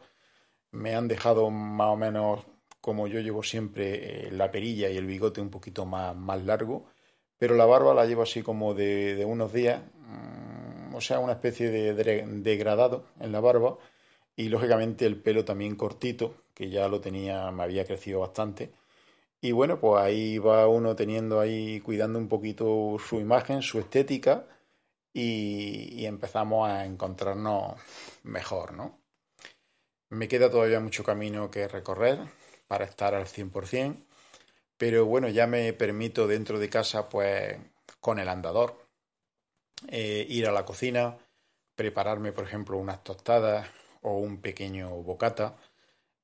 me 0.73 0.95
han 0.95 1.09
dejado 1.09 1.51
más 1.51 1.89
o 1.89 1.97
menos 1.97 2.41
como 2.81 3.07
yo 3.07 3.21
llevo 3.21 3.43
siempre 3.43 4.29
eh, 4.29 4.31
la 4.33 4.51
perilla 4.51 4.89
y 4.91 4.97
el 4.97 5.07
bigote 5.07 5.41
un 5.41 5.51
poquito 5.51 5.87
más, 5.87 6.17
más 6.17 6.43
largo, 6.45 6.87
pero 7.39 7.55
la 7.57 7.67
barba 7.67 7.95
la 7.95 8.07
llevo 8.07 8.23
así 8.23 8.43
como 8.43 8.75
de, 8.75 9.15
de 9.17 9.25
unos 9.27 9.53
días, 9.53 9.83
mm, 9.97 10.95
o 10.95 11.01
sea, 11.03 11.19
una 11.21 11.33
especie 11.35 11.71
de 11.71 11.95
degradado 11.95 13.05
en 13.21 13.33
la 13.33 13.41
barba 13.41 13.79
y 14.41 14.49
lógicamente 14.49 15.05
el 15.05 15.21
pelo 15.21 15.45
también 15.45 15.77
cortito, 15.77 16.35
que 16.55 16.71
ya 16.71 16.89
lo 16.89 17.03
tenía, 17.03 17.51
me 17.51 17.63
había 17.63 17.85
crecido 17.85 18.21
bastante. 18.21 18.73
Y 19.43 19.53
bueno, 19.53 19.81
pues 19.81 20.03
ahí 20.03 20.39
va 20.39 20.67
uno 20.69 20.97
teniendo 20.97 21.41
ahí, 21.41 21.81
cuidando 21.81 22.19
un 22.19 22.29
poquito 22.29 22.97
su 23.07 23.21
imagen, 23.21 23.61
su 23.63 23.79
estética, 23.79 24.47
y, 25.13 26.07
empezamos 26.07 26.69
a 26.71 26.87
encontrarnos 26.87 27.75
mejor, 28.25 28.73
¿no? 28.73 28.99
Me 30.11 30.29
queda 30.29 30.51
todavía 30.51 30.81
mucho 30.81 31.05
camino 31.05 31.51
que 31.51 31.69
recorrer 31.69 32.19
para 32.69 32.85
estar 32.87 33.15
al 33.15 33.27
100%, 33.27 33.97
pero 34.79 35.05
bueno, 35.07 35.29
ya 35.29 35.47
me 35.47 35.73
permito 35.75 36.27
dentro 36.27 36.59
de 36.59 36.71
casa, 36.71 37.09
pues 37.11 37.59
con 38.01 38.19
el 38.19 38.29
andador, 38.29 38.87
eh, 39.89 40.27
ir 40.31 40.47
a 40.49 40.53
la 40.53 40.65
cocina, 40.65 41.19
prepararme, 41.75 42.33
por 42.33 42.45
ejemplo, 42.45 42.79
unas 42.79 43.05
tostadas, 43.05 43.69
o 44.03 44.19
un 44.19 44.41
pequeño 44.41 44.91
bocata. 45.03 45.57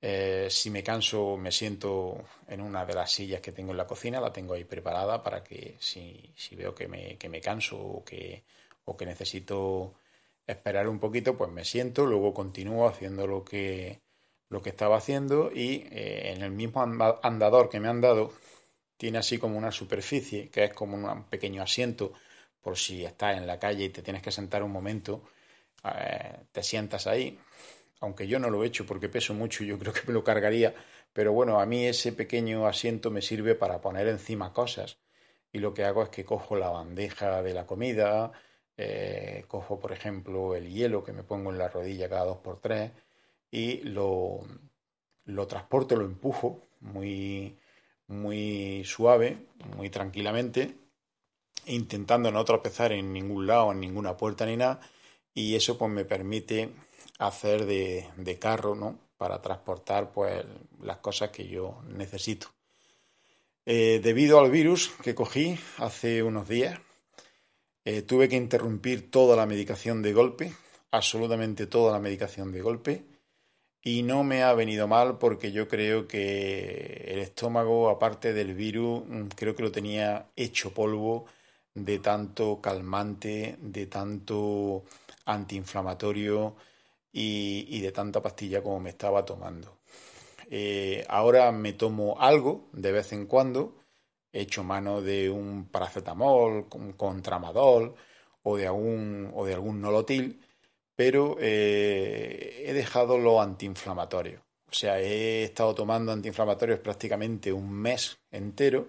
Eh, 0.00 0.48
si 0.50 0.70
me 0.70 0.82
canso, 0.82 1.36
me 1.36 1.52
siento 1.52 2.24
en 2.48 2.60
una 2.60 2.84
de 2.86 2.94
las 2.94 3.10
sillas 3.12 3.40
que 3.40 3.52
tengo 3.52 3.72
en 3.72 3.78
la 3.78 3.86
cocina, 3.86 4.20
la 4.20 4.32
tengo 4.32 4.54
ahí 4.54 4.64
preparada 4.64 5.22
para 5.22 5.42
que 5.42 5.76
si, 5.80 6.32
veo 6.52 6.74
que 6.74 6.88
me, 6.88 7.16
que 7.18 7.28
me 7.28 7.40
canso 7.40 7.78
o 7.78 8.04
que, 8.04 8.44
o 8.84 8.96
que 8.96 9.06
necesito 9.06 9.94
esperar 10.46 10.88
un 10.88 11.00
poquito, 11.00 11.36
pues 11.36 11.50
me 11.50 11.64
siento, 11.64 12.06
luego 12.06 12.34
continúo 12.34 12.88
haciendo 12.88 13.26
lo 13.26 13.44
que, 13.44 14.00
lo 14.48 14.62
que 14.62 14.70
estaba 14.70 14.96
haciendo 14.96 15.50
y 15.52 15.86
eh, 15.90 16.32
en 16.32 16.42
el 16.42 16.52
mismo 16.52 16.82
andador 17.22 17.68
que 17.68 17.80
me 17.80 17.88
han 17.88 18.00
dado 18.00 18.32
tiene 18.96 19.18
así 19.18 19.38
como 19.38 19.58
una 19.58 19.72
superficie 19.72 20.48
que 20.50 20.64
es 20.64 20.74
como 20.74 20.96
un 20.96 21.24
pequeño 21.24 21.62
asiento 21.62 22.12
por 22.60 22.78
si 22.78 23.04
estás 23.04 23.36
en 23.36 23.46
la 23.46 23.58
calle 23.58 23.84
y 23.84 23.88
te 23.90 24.02
tienes 24.02 24.22
que 24.22 24.32
sentar 24.32 24.62
un 24.62 24.72
momento, 24.72 25.22
eh, 26.01 26.46
te 26.53 26.62
sientas 26.62 27.07
ahí, 27.07 27.38
aunque 28.01 28.27
yo 28.27 28.38
no 28.38 28.51
lo 28.51 28.64
he 28.64 28.66
hecho 28.66 28.87
porque 28.87 29.09
peso 29.09 29.35
mucho 29.35 29.64
yo 29.64 29.79
creo 29.79 29.92
que 29.92 30.03
me 30.07 30.12
lo 30.12 30.25
cargaría, 30.25 30.75
pero 31.12 31.33
bueno, 31.33 31.61
a 31.61 31.66
mí 31.66 31.87
ese 31.87 32.12
pequeño 32.12 32.66
asiento 32.66 33.11
me 33.11 33.22
sirve 33.22 33.55
para 33.55 33.81
poner 33.81 34.09
encima 34.09 34.53
cosas. 34.53 34.99
Y 35.53 35.59
lo 35.61 35.72
que 35.75 35.85
hago 35.85 36.03
es 36.03 36.11
que 36.11 36.25
cojo 36.25 36.57
la 36.57 36.68
bandeja 36.70 37.42
de 37.42 37.55
la 37.55 37.66
comida, 37.66 38.33
eh, 38.77 39.44
cojo 39.49 39.81
por 39.81 39.92
ejemplo 39.92 40.55
el 40.55 40.68
hielo 40.70 41.03
que 41.05 41.12
me 41.12 41.22
pongo 41.22 41.51
en 41.51 41.59
la 41.59 41.68
rodilla 41.68 42.09
cada 42.11 42.27
dos 42.27 42.38
por 42.38 42.61
tres 42.61 42.92
y 43.51 43.79
lo, 43.85 44.40
lo 45.25 45.46
transporto, 45.46 45.96
lo 45.96 46.05
empujo 46.05 46.62
muy, 46.81 47.59
muy 48.09 48.85
suave, 48.85 49.38
muy 49.77 49.90
tranquilamente, 49.90 50.77
intentando 51.66 52.31
no 52.31 52.44
tropezar 52.44 52.92
en 52.92 53.12
ningún 53.12 53.46
lado, 53.46 53.72
en 53.72 53.81
ninguna 53.81 54.16
puerta 54.16 54.46
ni 54.46 54.57
nada, 54.57 54.81
y 55.37 55.55
eso 55.55 55.77
pues 55.77 55.92
me 55.92 56.07
permite 56.07 56.70
hacer 57.18 57.66
de, 57.66 58.07
de 58.16 58.38
carro, 58.38 58.75
¿no? 58.75 58.99
Para 59.18 59.42
transportar 59.42 60.11
pues 60.11 60.42
las 60.81 60.96
cosas 60.96 61.31
que 61.31 61.46
yo 61.46 61.83
necesito. 61.88 62.49
Eh, 63.66 64.01
debido 64.03 64.40
al 64.40 64.51
virus 64.51 64.90
que 65.03 65.14
cogí 65.14 65.59
hace 65.77 66.22
unos 66.22 66.49
días, 66.49 66.81
eh, 67.85 68.01
tuve 68.01 68.31
que 68.31 68.37
interrumpir 68.37 69.11
toda 69.11 69.37
la 69.37 69.44
medicación 69.44 70.01
de 70.01 70.14
golpe, 70.14 70.55
absolutamente 70.90 71.66
toda 71.66 71.92
la 71.92 72.01
medicación 72.01 72.51
de 72.51 72.62
golpe, 72.62 73.05
y 73.83 74.03
no 74.05 74.25
me 74.25 74.42
ha 74.42 74.55
venido 74.55 74.88
mal 74.88 75.18
porque 75.18 75.53
yo 75.53 75.68
creo 75.68 76.09
que 76.09 77.05
el 77.09 77.18
estómago, 77.18 77.90
aparte 77.90 78.33
del 78.33 78.55
virus, 78.55 79.03
mm, 79.07 79.27
creo 79.37 79.55
que 79.55 79.62
lo 79.62 79.70
tenía 79.70 80.31
hecho 80.35 80.72
polvo 80.72 81.27
de 81.75 81.99
tanto 81.99 82.61
calmante, 82.62 83.57
de 83.61 83.87
tanto 83.87 84.85
antiinflamatorio, 85.26 86.56
y, 87.18 87.80
de 87.80 87.92
tanta 87.92 88.20
pastilla 88.20 88.62
como 88.62 88.80
me 88.80 88.90
estaba 88.90 89.24
tomando. 89.24 89.78
Eh, 90.50 91.04
ahora 91.08 91.50
me 91.52 91.72
tomo 91.72 92.20
algo 92.20 92.68
de 92.72 92.92
vez 92.92 93.12
en 93.12 93.26
cuando, 93.26 93.74
he 94.32 94.42
hecho 94.42 94.62
mano 94.64 95.00
de 95.00 95.30
un 95.30 95.68
paracetamol, 95.70 96.66
un 96.72 96.92
contramadol 96.92 97.94
o 98.42 98.56
de 98.56 98.66
algún, 98.66 99.30
o 99.34 99.46
de 99.46 99.54
algún 99.54 99.80
nolotil, 99.80 100.40
pero 100.94 101.36
eh, 101.40 102.64
he 102.66 102.72
dejado 102.74 103.18
lo 103.18 103.40
antiinflamatorio. 103.40 104.40
O 104.70 104.74
sea, 104.74 105.00
he 105.00 105.44
estado 105.44 105.74
tomando 105.74 106.12
antiinflamatorios 106.12 106.80
prácticamente 106.80 107.52
un 107.52 107.72
mes 107.72 108.18
entero 108.30 108.88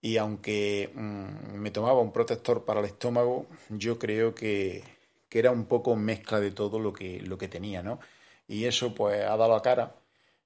y 0.00 0.18
aunque 0.18 0.90
mm, 0.94 1.54
me 1.58 1.70
tomaba 1.70 2.00
un 2.00 2.12
protector 2.12 2.64
para 2.64 2.80
el 2.80 2.86
estómago, 2.86 3.46
yo 3.70 3.98
creo 3.98 4.34
que, 4.34 4.84
que 5.28 5.38
era 5.38 5.50
un 5.50 5.66
poco 5.66 5.96
mezcla 5.96 6.40
de 6.40 6.50
todo 6.52 6.78
lo 6.80 6.92
que, 6.92 7.20
lo 7.20 7.38
que 7.38 7.48
tenía, 7.48 7.82
¿no? 7.82 7.98
Y 8.48 8.64
eso 8.66 8.94
pues 8.94 9.22
ha 9.24 9.36
dado 9.36 9.52
la 9.54 9.62
cara 9.62 9.96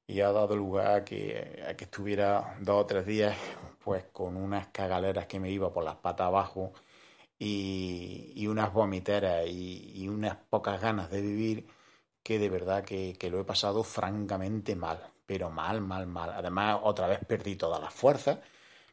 y 0.07 0.21
ha 0.21 0.33
dado 0.33 0.57
lugar 0.57 0.88
a 0.88 1.05
que, 1.05 1.64
a 1.69 1.77
que 1.77 1.85
estuviera 1.85 2.57
dos 2.61 2.83
o 2.85 2.87
tres 2.87 3.07
días 3.07 3.37
pues 3.85 4.05
con 4.12 4.37
unas 4.37 4.69
cagaleras 4.69 5.27
que 5.27 5.40
me 5.40 5.51
iba 5.51 5.73
por 5.73 5.85
las 5.85 5.97
patas 5.97 6.27
abajo 6.27 6.73
y, 7.38 8.47
unas 8.47 8.73
vomiteras 8.73 9.47
y, 9.49 10.09
unas 10.09 10.37
pocas 10.37 10.81
ganas 10.81 11.11
de 11.11 11.23
vivir 11.23 11.66
que 12.23 12.38
de 12.38 12.51
verdad 12.51 12.85
que, 12.85 13.16
que 13.19 13.31
lo 13.31 13.40
he 13.40 13.45
pasado 13.45 13.83
francamente 13.85 14.77
mal, 14.77 15.01
pero 15.27 15.51
mal, 15.51 15.81
mal, 15.81 16.07
mal. 16.07 16.31
Además, 16.31 16.81
otra 16.83 17.07
vez 17.09 17.21
perdí 17.27 17.57
todas 17.57 17.81
las 17.81 17.95
fuerzas. 17.95 18.40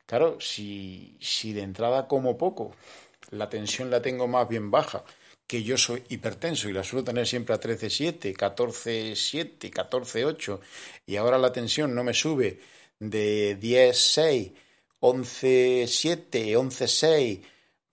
Claro, 0.06 0.39
si, 0.39 1.17
si 1.21 1.54
de 1.54 1.63
entrada 1.63 2.08
como 2.08 2.38
poco, 2.38 2.73
la 3.32 3.50
tensión 3.50 3.89
la 3.91 4.02
tengo 4.02 4.28
más 4.28 4.47
bien 4.47 4.71
baja, 4.71 5.04
que 5.47 5.63
yo 5.63 5.77
soy 5.77 6.03
hipertenso 6.10 6.69
y 6.69 6.73
la 6.73 6.83
suelo 6.83 7.05
tener 7.05 7.25
siempre 7.25 7.55
a 7.55 7.60
13,7, 7.60 8.36
14,7, 8.36 9.71
14,8 9.71 10.60
y 11.05 11.15
ahora 11.15 11.38
la 11.38 11.53
tensión 11.53 11.95
no 11.95 12.03
me 12.03 12.13
sube 12.13 12.60
de 12.99 13.57
10,6, 13.60 14.53
11,7, 14.99 16.55
11,6, 16.57 17.41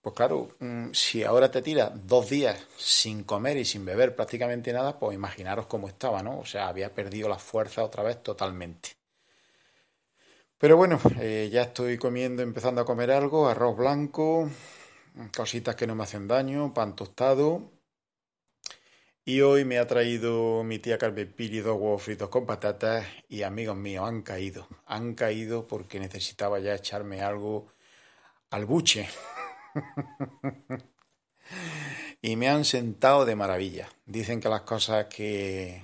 pues 0.00 0.14
claro, 0.14 0.48
mm, 0.58 0.92
si 0.92 1.22
ahora 1.22 1.50
te 1.50 1.62
tiras 1.62 1.92
dos 2.06 2.28
días 2.28 2.58
sin 2.76 3.24
comer 3.24 3.56
y 3.56 3.64
sin 3.64 3.84
beber 3.84 4.14
prácticamente 4.14 4.72
nada, 4.72 4.98
pues 4.98 5.14
imaginaros 5.14 5.66
cómo 5.66 5.88
estaba, 5.88 6.22
¿no? 6.22 6.40
O 6.40 6.46
sea, 6.46 6.68
había 6.68 6.92
perdido 6.92 7.28
la 7.28 7.38
fuerza 7.38 7.84
otra 7.84 8.02
vez 8.02 8.22
totalmente. 8.22 8.90
Pero 10.58 10.76
bueno, 10.76 10.98
eh, 11.20 11.48
ya 11.52 11.62
estoy 11.62 11.98
comiendo, 11.98 12.42
empezando 12.42 12.80
a 12.80 12.84
comer 12.84 13.10
algo, 13.10 13.48
arroz 13.48 13.76
blanco, 13.76 14.50
cositas 15.35 15.77
que 15.77 15.87
no 15.87 15.94
me 15.94 16.05
hacen 16.05 16.29
daño, 16.29 16.72
pan 16.74 16.96
tostado. 16.96 17.70
Y 19.27 19.40
hoy 19.40 19.64
me 19.64 19.79
ha 19.79 19.87
traído 19.87 20.62
mi 20.64 20.79
tía 20.79 20.98
Carmen 20.98 21.33
Piri 21.33 21.61
dos 21.61 21.81
huevos 21.81 22.03
fritos 22.03 22.29
con 22.29 22.44
patatas 22.44 23.07
y 23.29 23.42
amigos 23.42 23.77
míos 23.77 24.07
han 24.07 24.22
caído. 24.22 24.68
Han 24.87 25.14
caído 25.14 25.66
porque 25.66 25.98
necesitaba 25.98 26.59
ya 26.59 26.74
echarme 26.74 27.22
algo 27.22 27.72
al 28.50 28.66
buche. 28.66 29.09
y 32.22 32.37
me 32.37 32.48
han 32.48 32.64
sentado 32.64 33.24
de 33.24 33.35
maravilla. 33.37 33.88
Dicen 34.05 34.40
que 34.40 34.48
las 34.50 34.62
cosas 34.62 35.07
que, 35.07 35.83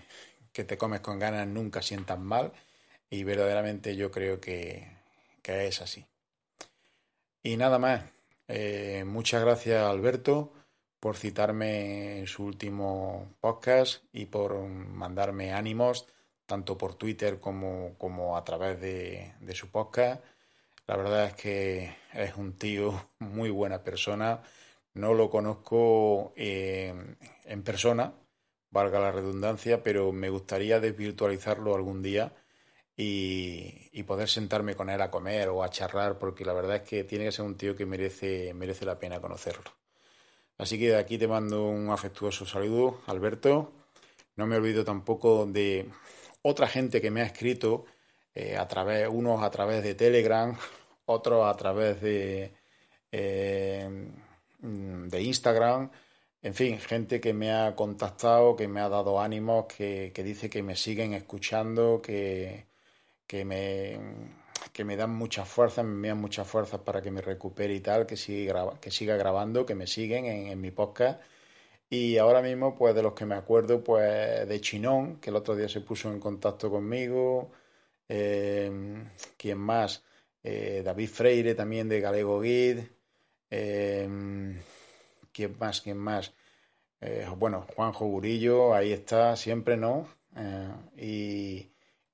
que 0.52 0.64
te 0.64 0.76
comes 0.76 1.00
con 1.00 1.18
ganas 1.18 1.46
nunca 1.46 1.82
sientan 1.82 2.22
mal 2.22 2.52
y 3.08 3.24
verdaderamente 3.24 3.96
yo 3.96 4.10
creo 4.10 4.40
que, 4.40 4.86
que 5.42 5.66
es 5.66 5.80
así. 5.80 6.04
Y 7.42 7.56
nada 7.56 7.78
más. 7.78 8.19
Eh, 8.52 9.04
muchas 9.06 9.42
gracias 9.42 9.80
Alberto 9.84 10.52
por 10.98 11.16
citarme 11.16 12.18
en 12.18 12.26
su 12.26 12.44
último 12.44 13.36
podcast 13.40 14.02
y 14.12 14.26
por 14.26 14.58
mandarme 14.66 15.52
ánimos 15.52 16.08
tanto 16.46 16.76
por 16.76 16.96
Twitter 16.96 17.38
como, 17.38 17.94
como 17.96 18.36
a 18.36 18.42
través 18.44 18.80
de, 18.80 19.34
su 19.54 19.70
podcast. 19.70 20.24
La 20.88 20.96
verdad 20.96 21.26
es 21.26 21.34
que 21.34 21.96
es 22.12 22.36
un 22.36 22.54
tío 22.58 22.92
muy 23.20 23.50
buena 23.50 23.84
persona. 23.84 24.42
No 24.94 25.14
lo 25.14 25.30
conozco 25.30 26.32
eh, 26.36 26.92
en 27.44 27.62
persona, 27.62 28.14
valga 28.70 28.98
la 29.00 29.12
redundancia, 29.12 29.84
pero 29.84 30.12
me 30.12 30.30
gustaría 30.30 30.80
desvirtualizarlo 30.80 31.76
algún 31.76 32.02
día 32.02 32.32
y, 33.02 34.02
poder 34.04 34.28
sentarme 34.28 34.74
con 34.74 34.90
él 34.90 35.00
a 35.00 35.10
comer 35.10 35.48
o 35.48 35.62
a 35.62 35.70
charlar, 35.70 36.18
porque 36.18 36.44
la 36.44 36.52
verdad 36.52 36.76
es 36.76 36.82
que 36.82 37.04
tiene 37.04 37.24
que 37.26 37.32
ser 37.32 37.44
un 37.44 37.56
tío 37.56 37.76
que 37.76 37.86
merece, 37.86 38.52
merece 38.54 38.84
la 38.84 38.98
pena 38.98 39.20
conocerlo. 39.20 39.70
Así 40.58 40.78
que 40.78 40.90
de 40.90 40.96
aquí 40.98 41.18
te 41.18 41.28
mando 41.28 41.66
un 41.68 41.90
afectuoso 41.90 42.46
saludo, 42.46 43.00
Alberto. 43.06 43.72
No 44.36 44.46
me 44.46 44.56
olvido 44.56 44.84
tampoco 44.84 45.46
de 45.46 45.90
otra 46.42 46.68
gente 46.68 47.00
que 47.00 47.10
me 47.10 47.22
ha 47.22 47.24
escrito, 47.26 47.86
eh, 48.34 48.56
a 48.56 48.68
través, 48.68 49.08
unos 49.08 49.42
a 49.42 49.50
través 49.50 49.82
de 49.82 49.94
Telegram, 49.94 50.56
otros 51.06 51.46
a 51.46 51.56
través 51.56 52.00
de, 52.02 52.52
eh, 53.12 54.08
de 54.60 55.22
Instagram. 55.22 55.90
En 56.42 56.54
fin, 56.54 56.78
gente 56.80 57.20
que 57.20 57.32
me 57.34 57.52
ha 57.52 57.74
contactado, 57.76 58.56
que 58.56 58.68
me 58.68 58.80
ha 58.80 58.88
dado 58.88 59.20
ánimos, 59.20 59.66
que 59.66 60.12
dice 60.24 60.50
que 60.50 60.62
me 60.62 60.76
siguen 60.76 61.14
escuchando, 61.14 62.00
que, 62.02 62.69
que 63.30 63.44
me, 63.44 63.96
que 64.72 64.84
me 64.84 64.96
dan 64.96 65.10
muchas 65.14 65.48
fuerzas, 65.48 65.84
me 65.84 65.92
envían 65.92 66.20
muchas 66.20 66.48
fuerzas 66.48 66.80
para 66.80 67.00
que 67.00 67.12
me 67.12 67.20
recupere 67.22 67.72
y 67.74 67.80
tal, 67.80 68.04
que 68.04 68.16
siga, 68.16 68.80
que 68.80 68.90
siga 68.90 69.16
grabando, 69.16 69.64
que 69.64 69.76
me 69.76 69.86
siguen 69.86 70.26
en, 70.26 70.60
mi 70.60 70.72
podcast. 70.72 71.20
Y 71.88 72.18
ahora 72.18 72.42
mismo, 72.42 72.74
pues 72.74 72.92
de 72.92 73.02
los 73.04 73.14
que 73.14 73.26
me 73.26 73.36
acuerdo, 73.36 73.84
pues 73.84 74.48
de 74.48 74.60
Chinón, 74.60 75.20
que 75.20 75.30
el 75.30 75.36
otro 75.36 75.54
día 75.54 75.68
se 75.68 75.80
puso 75.80 76.10
en 76.10 76.18
contacto 76.18 76.70
conmigo. 76.70 77.52
Eh, 78.08 79.04
¿Quién 79.36 79.58
más? 79.58 80.04
Eh, 80.42 80.82
David 80.84 81.08
Freire, 81.10 81.54
también 81.54 81.88
de 81.88 82.00
Galego 82.00 82.40
Guide. 82.40 82.90
Eh, 83.50 84.08
¿Quién 85.32 85.56
más? 85.58 85.80
¿Quién 85.82 85.98
más? 85.98 86.34
bueno, 87.38 87.66
Juanjo 87.76 88.06
Gurillo, 88.06 88.74
ahí 88.74 88.92
está, 88.92 89.36
siempre, 89.36 89.76
¿no? 89.76 90.08
y, 90.96 91.69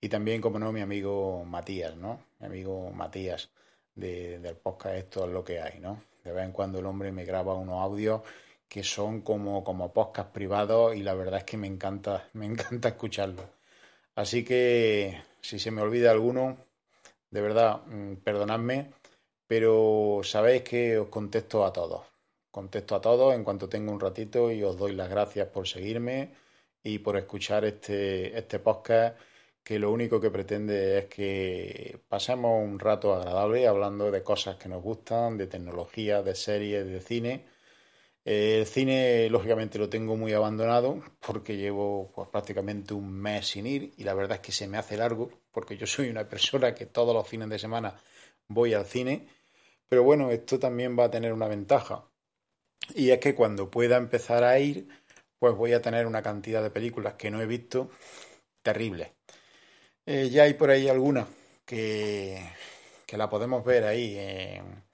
y 0.06 0.08
también, 0.08 0.40
como 0.40 0.60
no, 0.60 0.70
mi 0.70 0.82
amigo 0.82 1.44
Matías, 1.44 1.96
¿no? 1.96 2.26
Mi 2.38 2.46
amigo 2.46 2.92
Matías 2.92 3.50
de, 3.96 4.38
del 4.38 4.54
podcast 4.54 4.94
Esto 4.94 5.24
es 5.26 5.32
lo 5.32 5.42
que 5.42 5.60
hay, 5.60 5.80
¿no? 5.80 6.00
De 6.22 6.30
vez 6.30 6.44
en 6.44 6.52
cuando 6.52 6.78
el 6.78 6.86
hombre 6.86 7.10
me 7.10 7.24
graba 7.24 7.54
unos 7.54 7.82
audios 7.82 8.22
que 8.68 8.84
son 8.84 9.22
como, 9.22 9.64
como 9.64 9.92
podcast 9.92 10.30
privados 10.30 10.94
y 10.94 11.02
la 11.02 11.14
verdad 11.14 11.38
es 11.38 11.44
que 11.44 11.56
me 11.56 11.66
encanta, 11.66 12.28
me 12.34 12.46
encanta 12.46 12.90
escucharlo. 12.90 13.50
Así 14.14 14.44
que 14.44 15.20
si 15.40 15.58
se 15.58 15.72
me 15.72 15.82
olvida 15.82 16.12
alguno, 16.12 16.56
de 17.30 17.40
verdad, 17.40 17.82
mm, 17.86 18.16
perdonadme, 18.22 18.92
pero 19.48 20.20
sabéis 20.22 20.62
que 20.62 20.98
os 20.98 21.08
contesto 21.08 21.64
a 21.64 21.72
todos. 21.72 22.02
Contesto 22.52 22.94
a 22.94 23.00
todos 23.00 23.34
en 23.34 23.42
cuanto 23.42 23.68
tengo 23.68 23.90
un 23.90 23.98
ratito 23.98 24.52
y 24.52 24.62
os 24.62 24.78
doy 24.78 24.92
las 24.94 25.10
gracias 25.10 25.48
por 25.48 25.66
seguirme 25.66 26.30
y 26.84 27.00
por 27.00 27.16
escuchar 27.16 27.64
este, 27.64 28.38
este 28.38 28.60
podcast 28.60 29.16
que 29.66 29.80
lo 29.80 29.90
único 29.90 30.20
que 30.20 30.30
pretende 30.30 30.98
es 30.98 31.06
que 31.06 32.00
pasemos 32.08 32.62
un 32.62 32.78
rato 32.78 33.12
agradable 33.12 33.66
hablando 33.66 34.12
de 34.12 34.22
cosas 34.22 34.54
que 34.56 34.68
nos 34.68 34.80
gustan, 34.80 35.36
de 35.38 35.48
tecnología, 35.48 36.22
de 36.22 36.36
series, 36.36 36.86
de 36.86 37.00
cine. 37.00 37.46
el 38.24 38.66
cine, 38.66 39.28
lógicamente, 39.30 39.78
lo 39.78 39.88
tengo 39.88 40.16
muy 40.16 40.32
abandonado 40.34 41.02
porque 41.20 41.56
llevo 41.56 42.12
pues, 42.14 42.28
prácticamente 42.30 42.94
un 42.94 43.12
mes 43.12 43.48
sin 43.48 43.66
ir 43.66 43.92
y 43.96 44.04
la 44.04 44.14
verdad 44.14 44.36
es 44.36 44.42
que 44.42 44.52
se 44.52 44.68
me 44.68 44.78
hace 44.78 44.96
largo 44.96 45.30
porque 45.50 45.76
yo 45.76 45.86
soy 45.88 46.10
una 46.10 46.28
persona 46.28 46.74
que 46.74 46.86
todos 46.86 47.14
los 47.14 47.28
fines 47.28 47.48
de 47.48 47.58
semana 47.58 47.96
voy 48.48 48.74
al 48.74 48.86
cine. 48.86 49.28
Pero 49.88 50.04
bueno, 50.04 50.30
esto 50.30 50.60
también 50.60 50.96
va 50.98 51.04
a 51.06 51.10
tener 51.10 51.32
una 51.32 51.48
ventaja 51.48 52.08
y 52.94 53.10
es 53.10 53.20
que 53.20 53.34
cuando 53.34 53.70
pueda 53.70 53.96
empezar 53.96 54.44
a 54.44 54.58
ir, 54.60 54.88
pues 55.40 55.56
voy 55.56 55.72
a 55.72 55.82
tener 55.82 56.06
una 56.06 56.22
cantidad 56.22 56.62
de 56.62 56.70
películas 56.70 57.14
que 57.14 57.30
no 57.30 57.42
he 57.42 57.46
visto 57.46 57.90
terribles. 58.62 59.15
Eh, 60.06 60.30
ya 60.30 60.44
hay 60.44 60.54
por 60.54 60.70
ahí 60.70 60.88
alguna 60.88 61.26
que, 61.64 62.40
que 63.06 63.16
la 63.16 63.28
podemos 63.28 63.64
ver 63.64 63.84
ahí 63.84 64.16
en, 64.18 64.84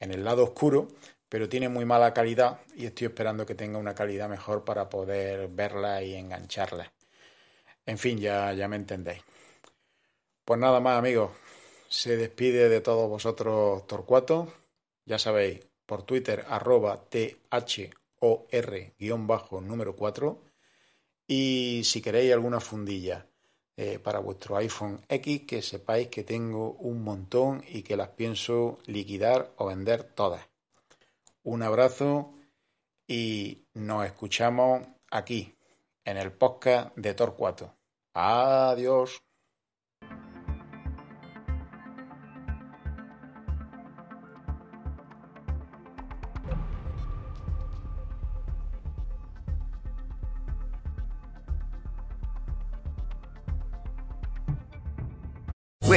el 0.00 0.24
lado 0.24 0.44
oscuro, 0.44 0.88
pero 1.28 1.48
tiene 1.48 1.68
muy 1.68 1.84
mala 1.84 2.12
calidad 2.14 2.60
y 2.76 2.86
estoy 2.86 3.06
esperando 3.08 3.46
que 3.46 3.54
tenga 3.54 3.78
una 3.78 3.94
calidad 3.94 4.28
mejor 4.28 4.64
para 4.64 4.88
poder 4.88 5.48
verla 5.48 6.02
y 6.02 6.14
engancharla. 6.14 6.92
En 7.86 7.98
fin, 7.98 8.18
ya, 8.18 8.52
ya 8.54 8.68
me 8.68 8.76
entendéis. 8.76 9.22
Pues 10.44 10.58
nada 10.60 10.80
más, 10.80 10.98
amigos. 10.98 11.30
Se 11.88 12.16
despide 12.16 12.68
de 12.68 12.80
todos 12.80 13.08
vosotros 13.08 13.86
Torcuato. 13.86 14.52
Ya 15.04 15.18
sabéis, 15.18 15.60
por 15.86 16.02
Twitter, 16.04 16.44
arroba 16.48 17.04
THOR-número 17.08 19.96
4. 19.96 20.42
Y 21.28 21.82
si 21.84 22.02
queréis 22.02 22.32
alguna 22.32 22.60
fundilla 22.60 23.26
eh, 23.76 23.98
para 23.98 24.20
vuestro 24.20 24.56
iPhone 24.56 25.00
X, 25.08 25.42
que 25.46 25.62
sepáis 25.62 26.08
que 26.08 26.24
tengo 26.24 26.72
un 26.72 27.02
montón 27.02 27.62
y 27.68 27.82
que 27.82 27.96
las 27.96 28.08
pienso 28.08 28.78
liquidar 28.86 29.52
o 29.56 29.66
vender 29.66 30.02
todas. 30.02 30.46
Un 31.42 31.62
abrazo 31.62 32.32
y 33.06 33.66
nos 33.74 34.06
escuchamos 34.06 34.82
aquí, 35.10 35.54
en 36.04 36.16
el 36.16 36.32
podcast 36.32 36.96
de 36.96 37.14
Torcuato. 37.14 37.74
Adiós. 38.14 39.20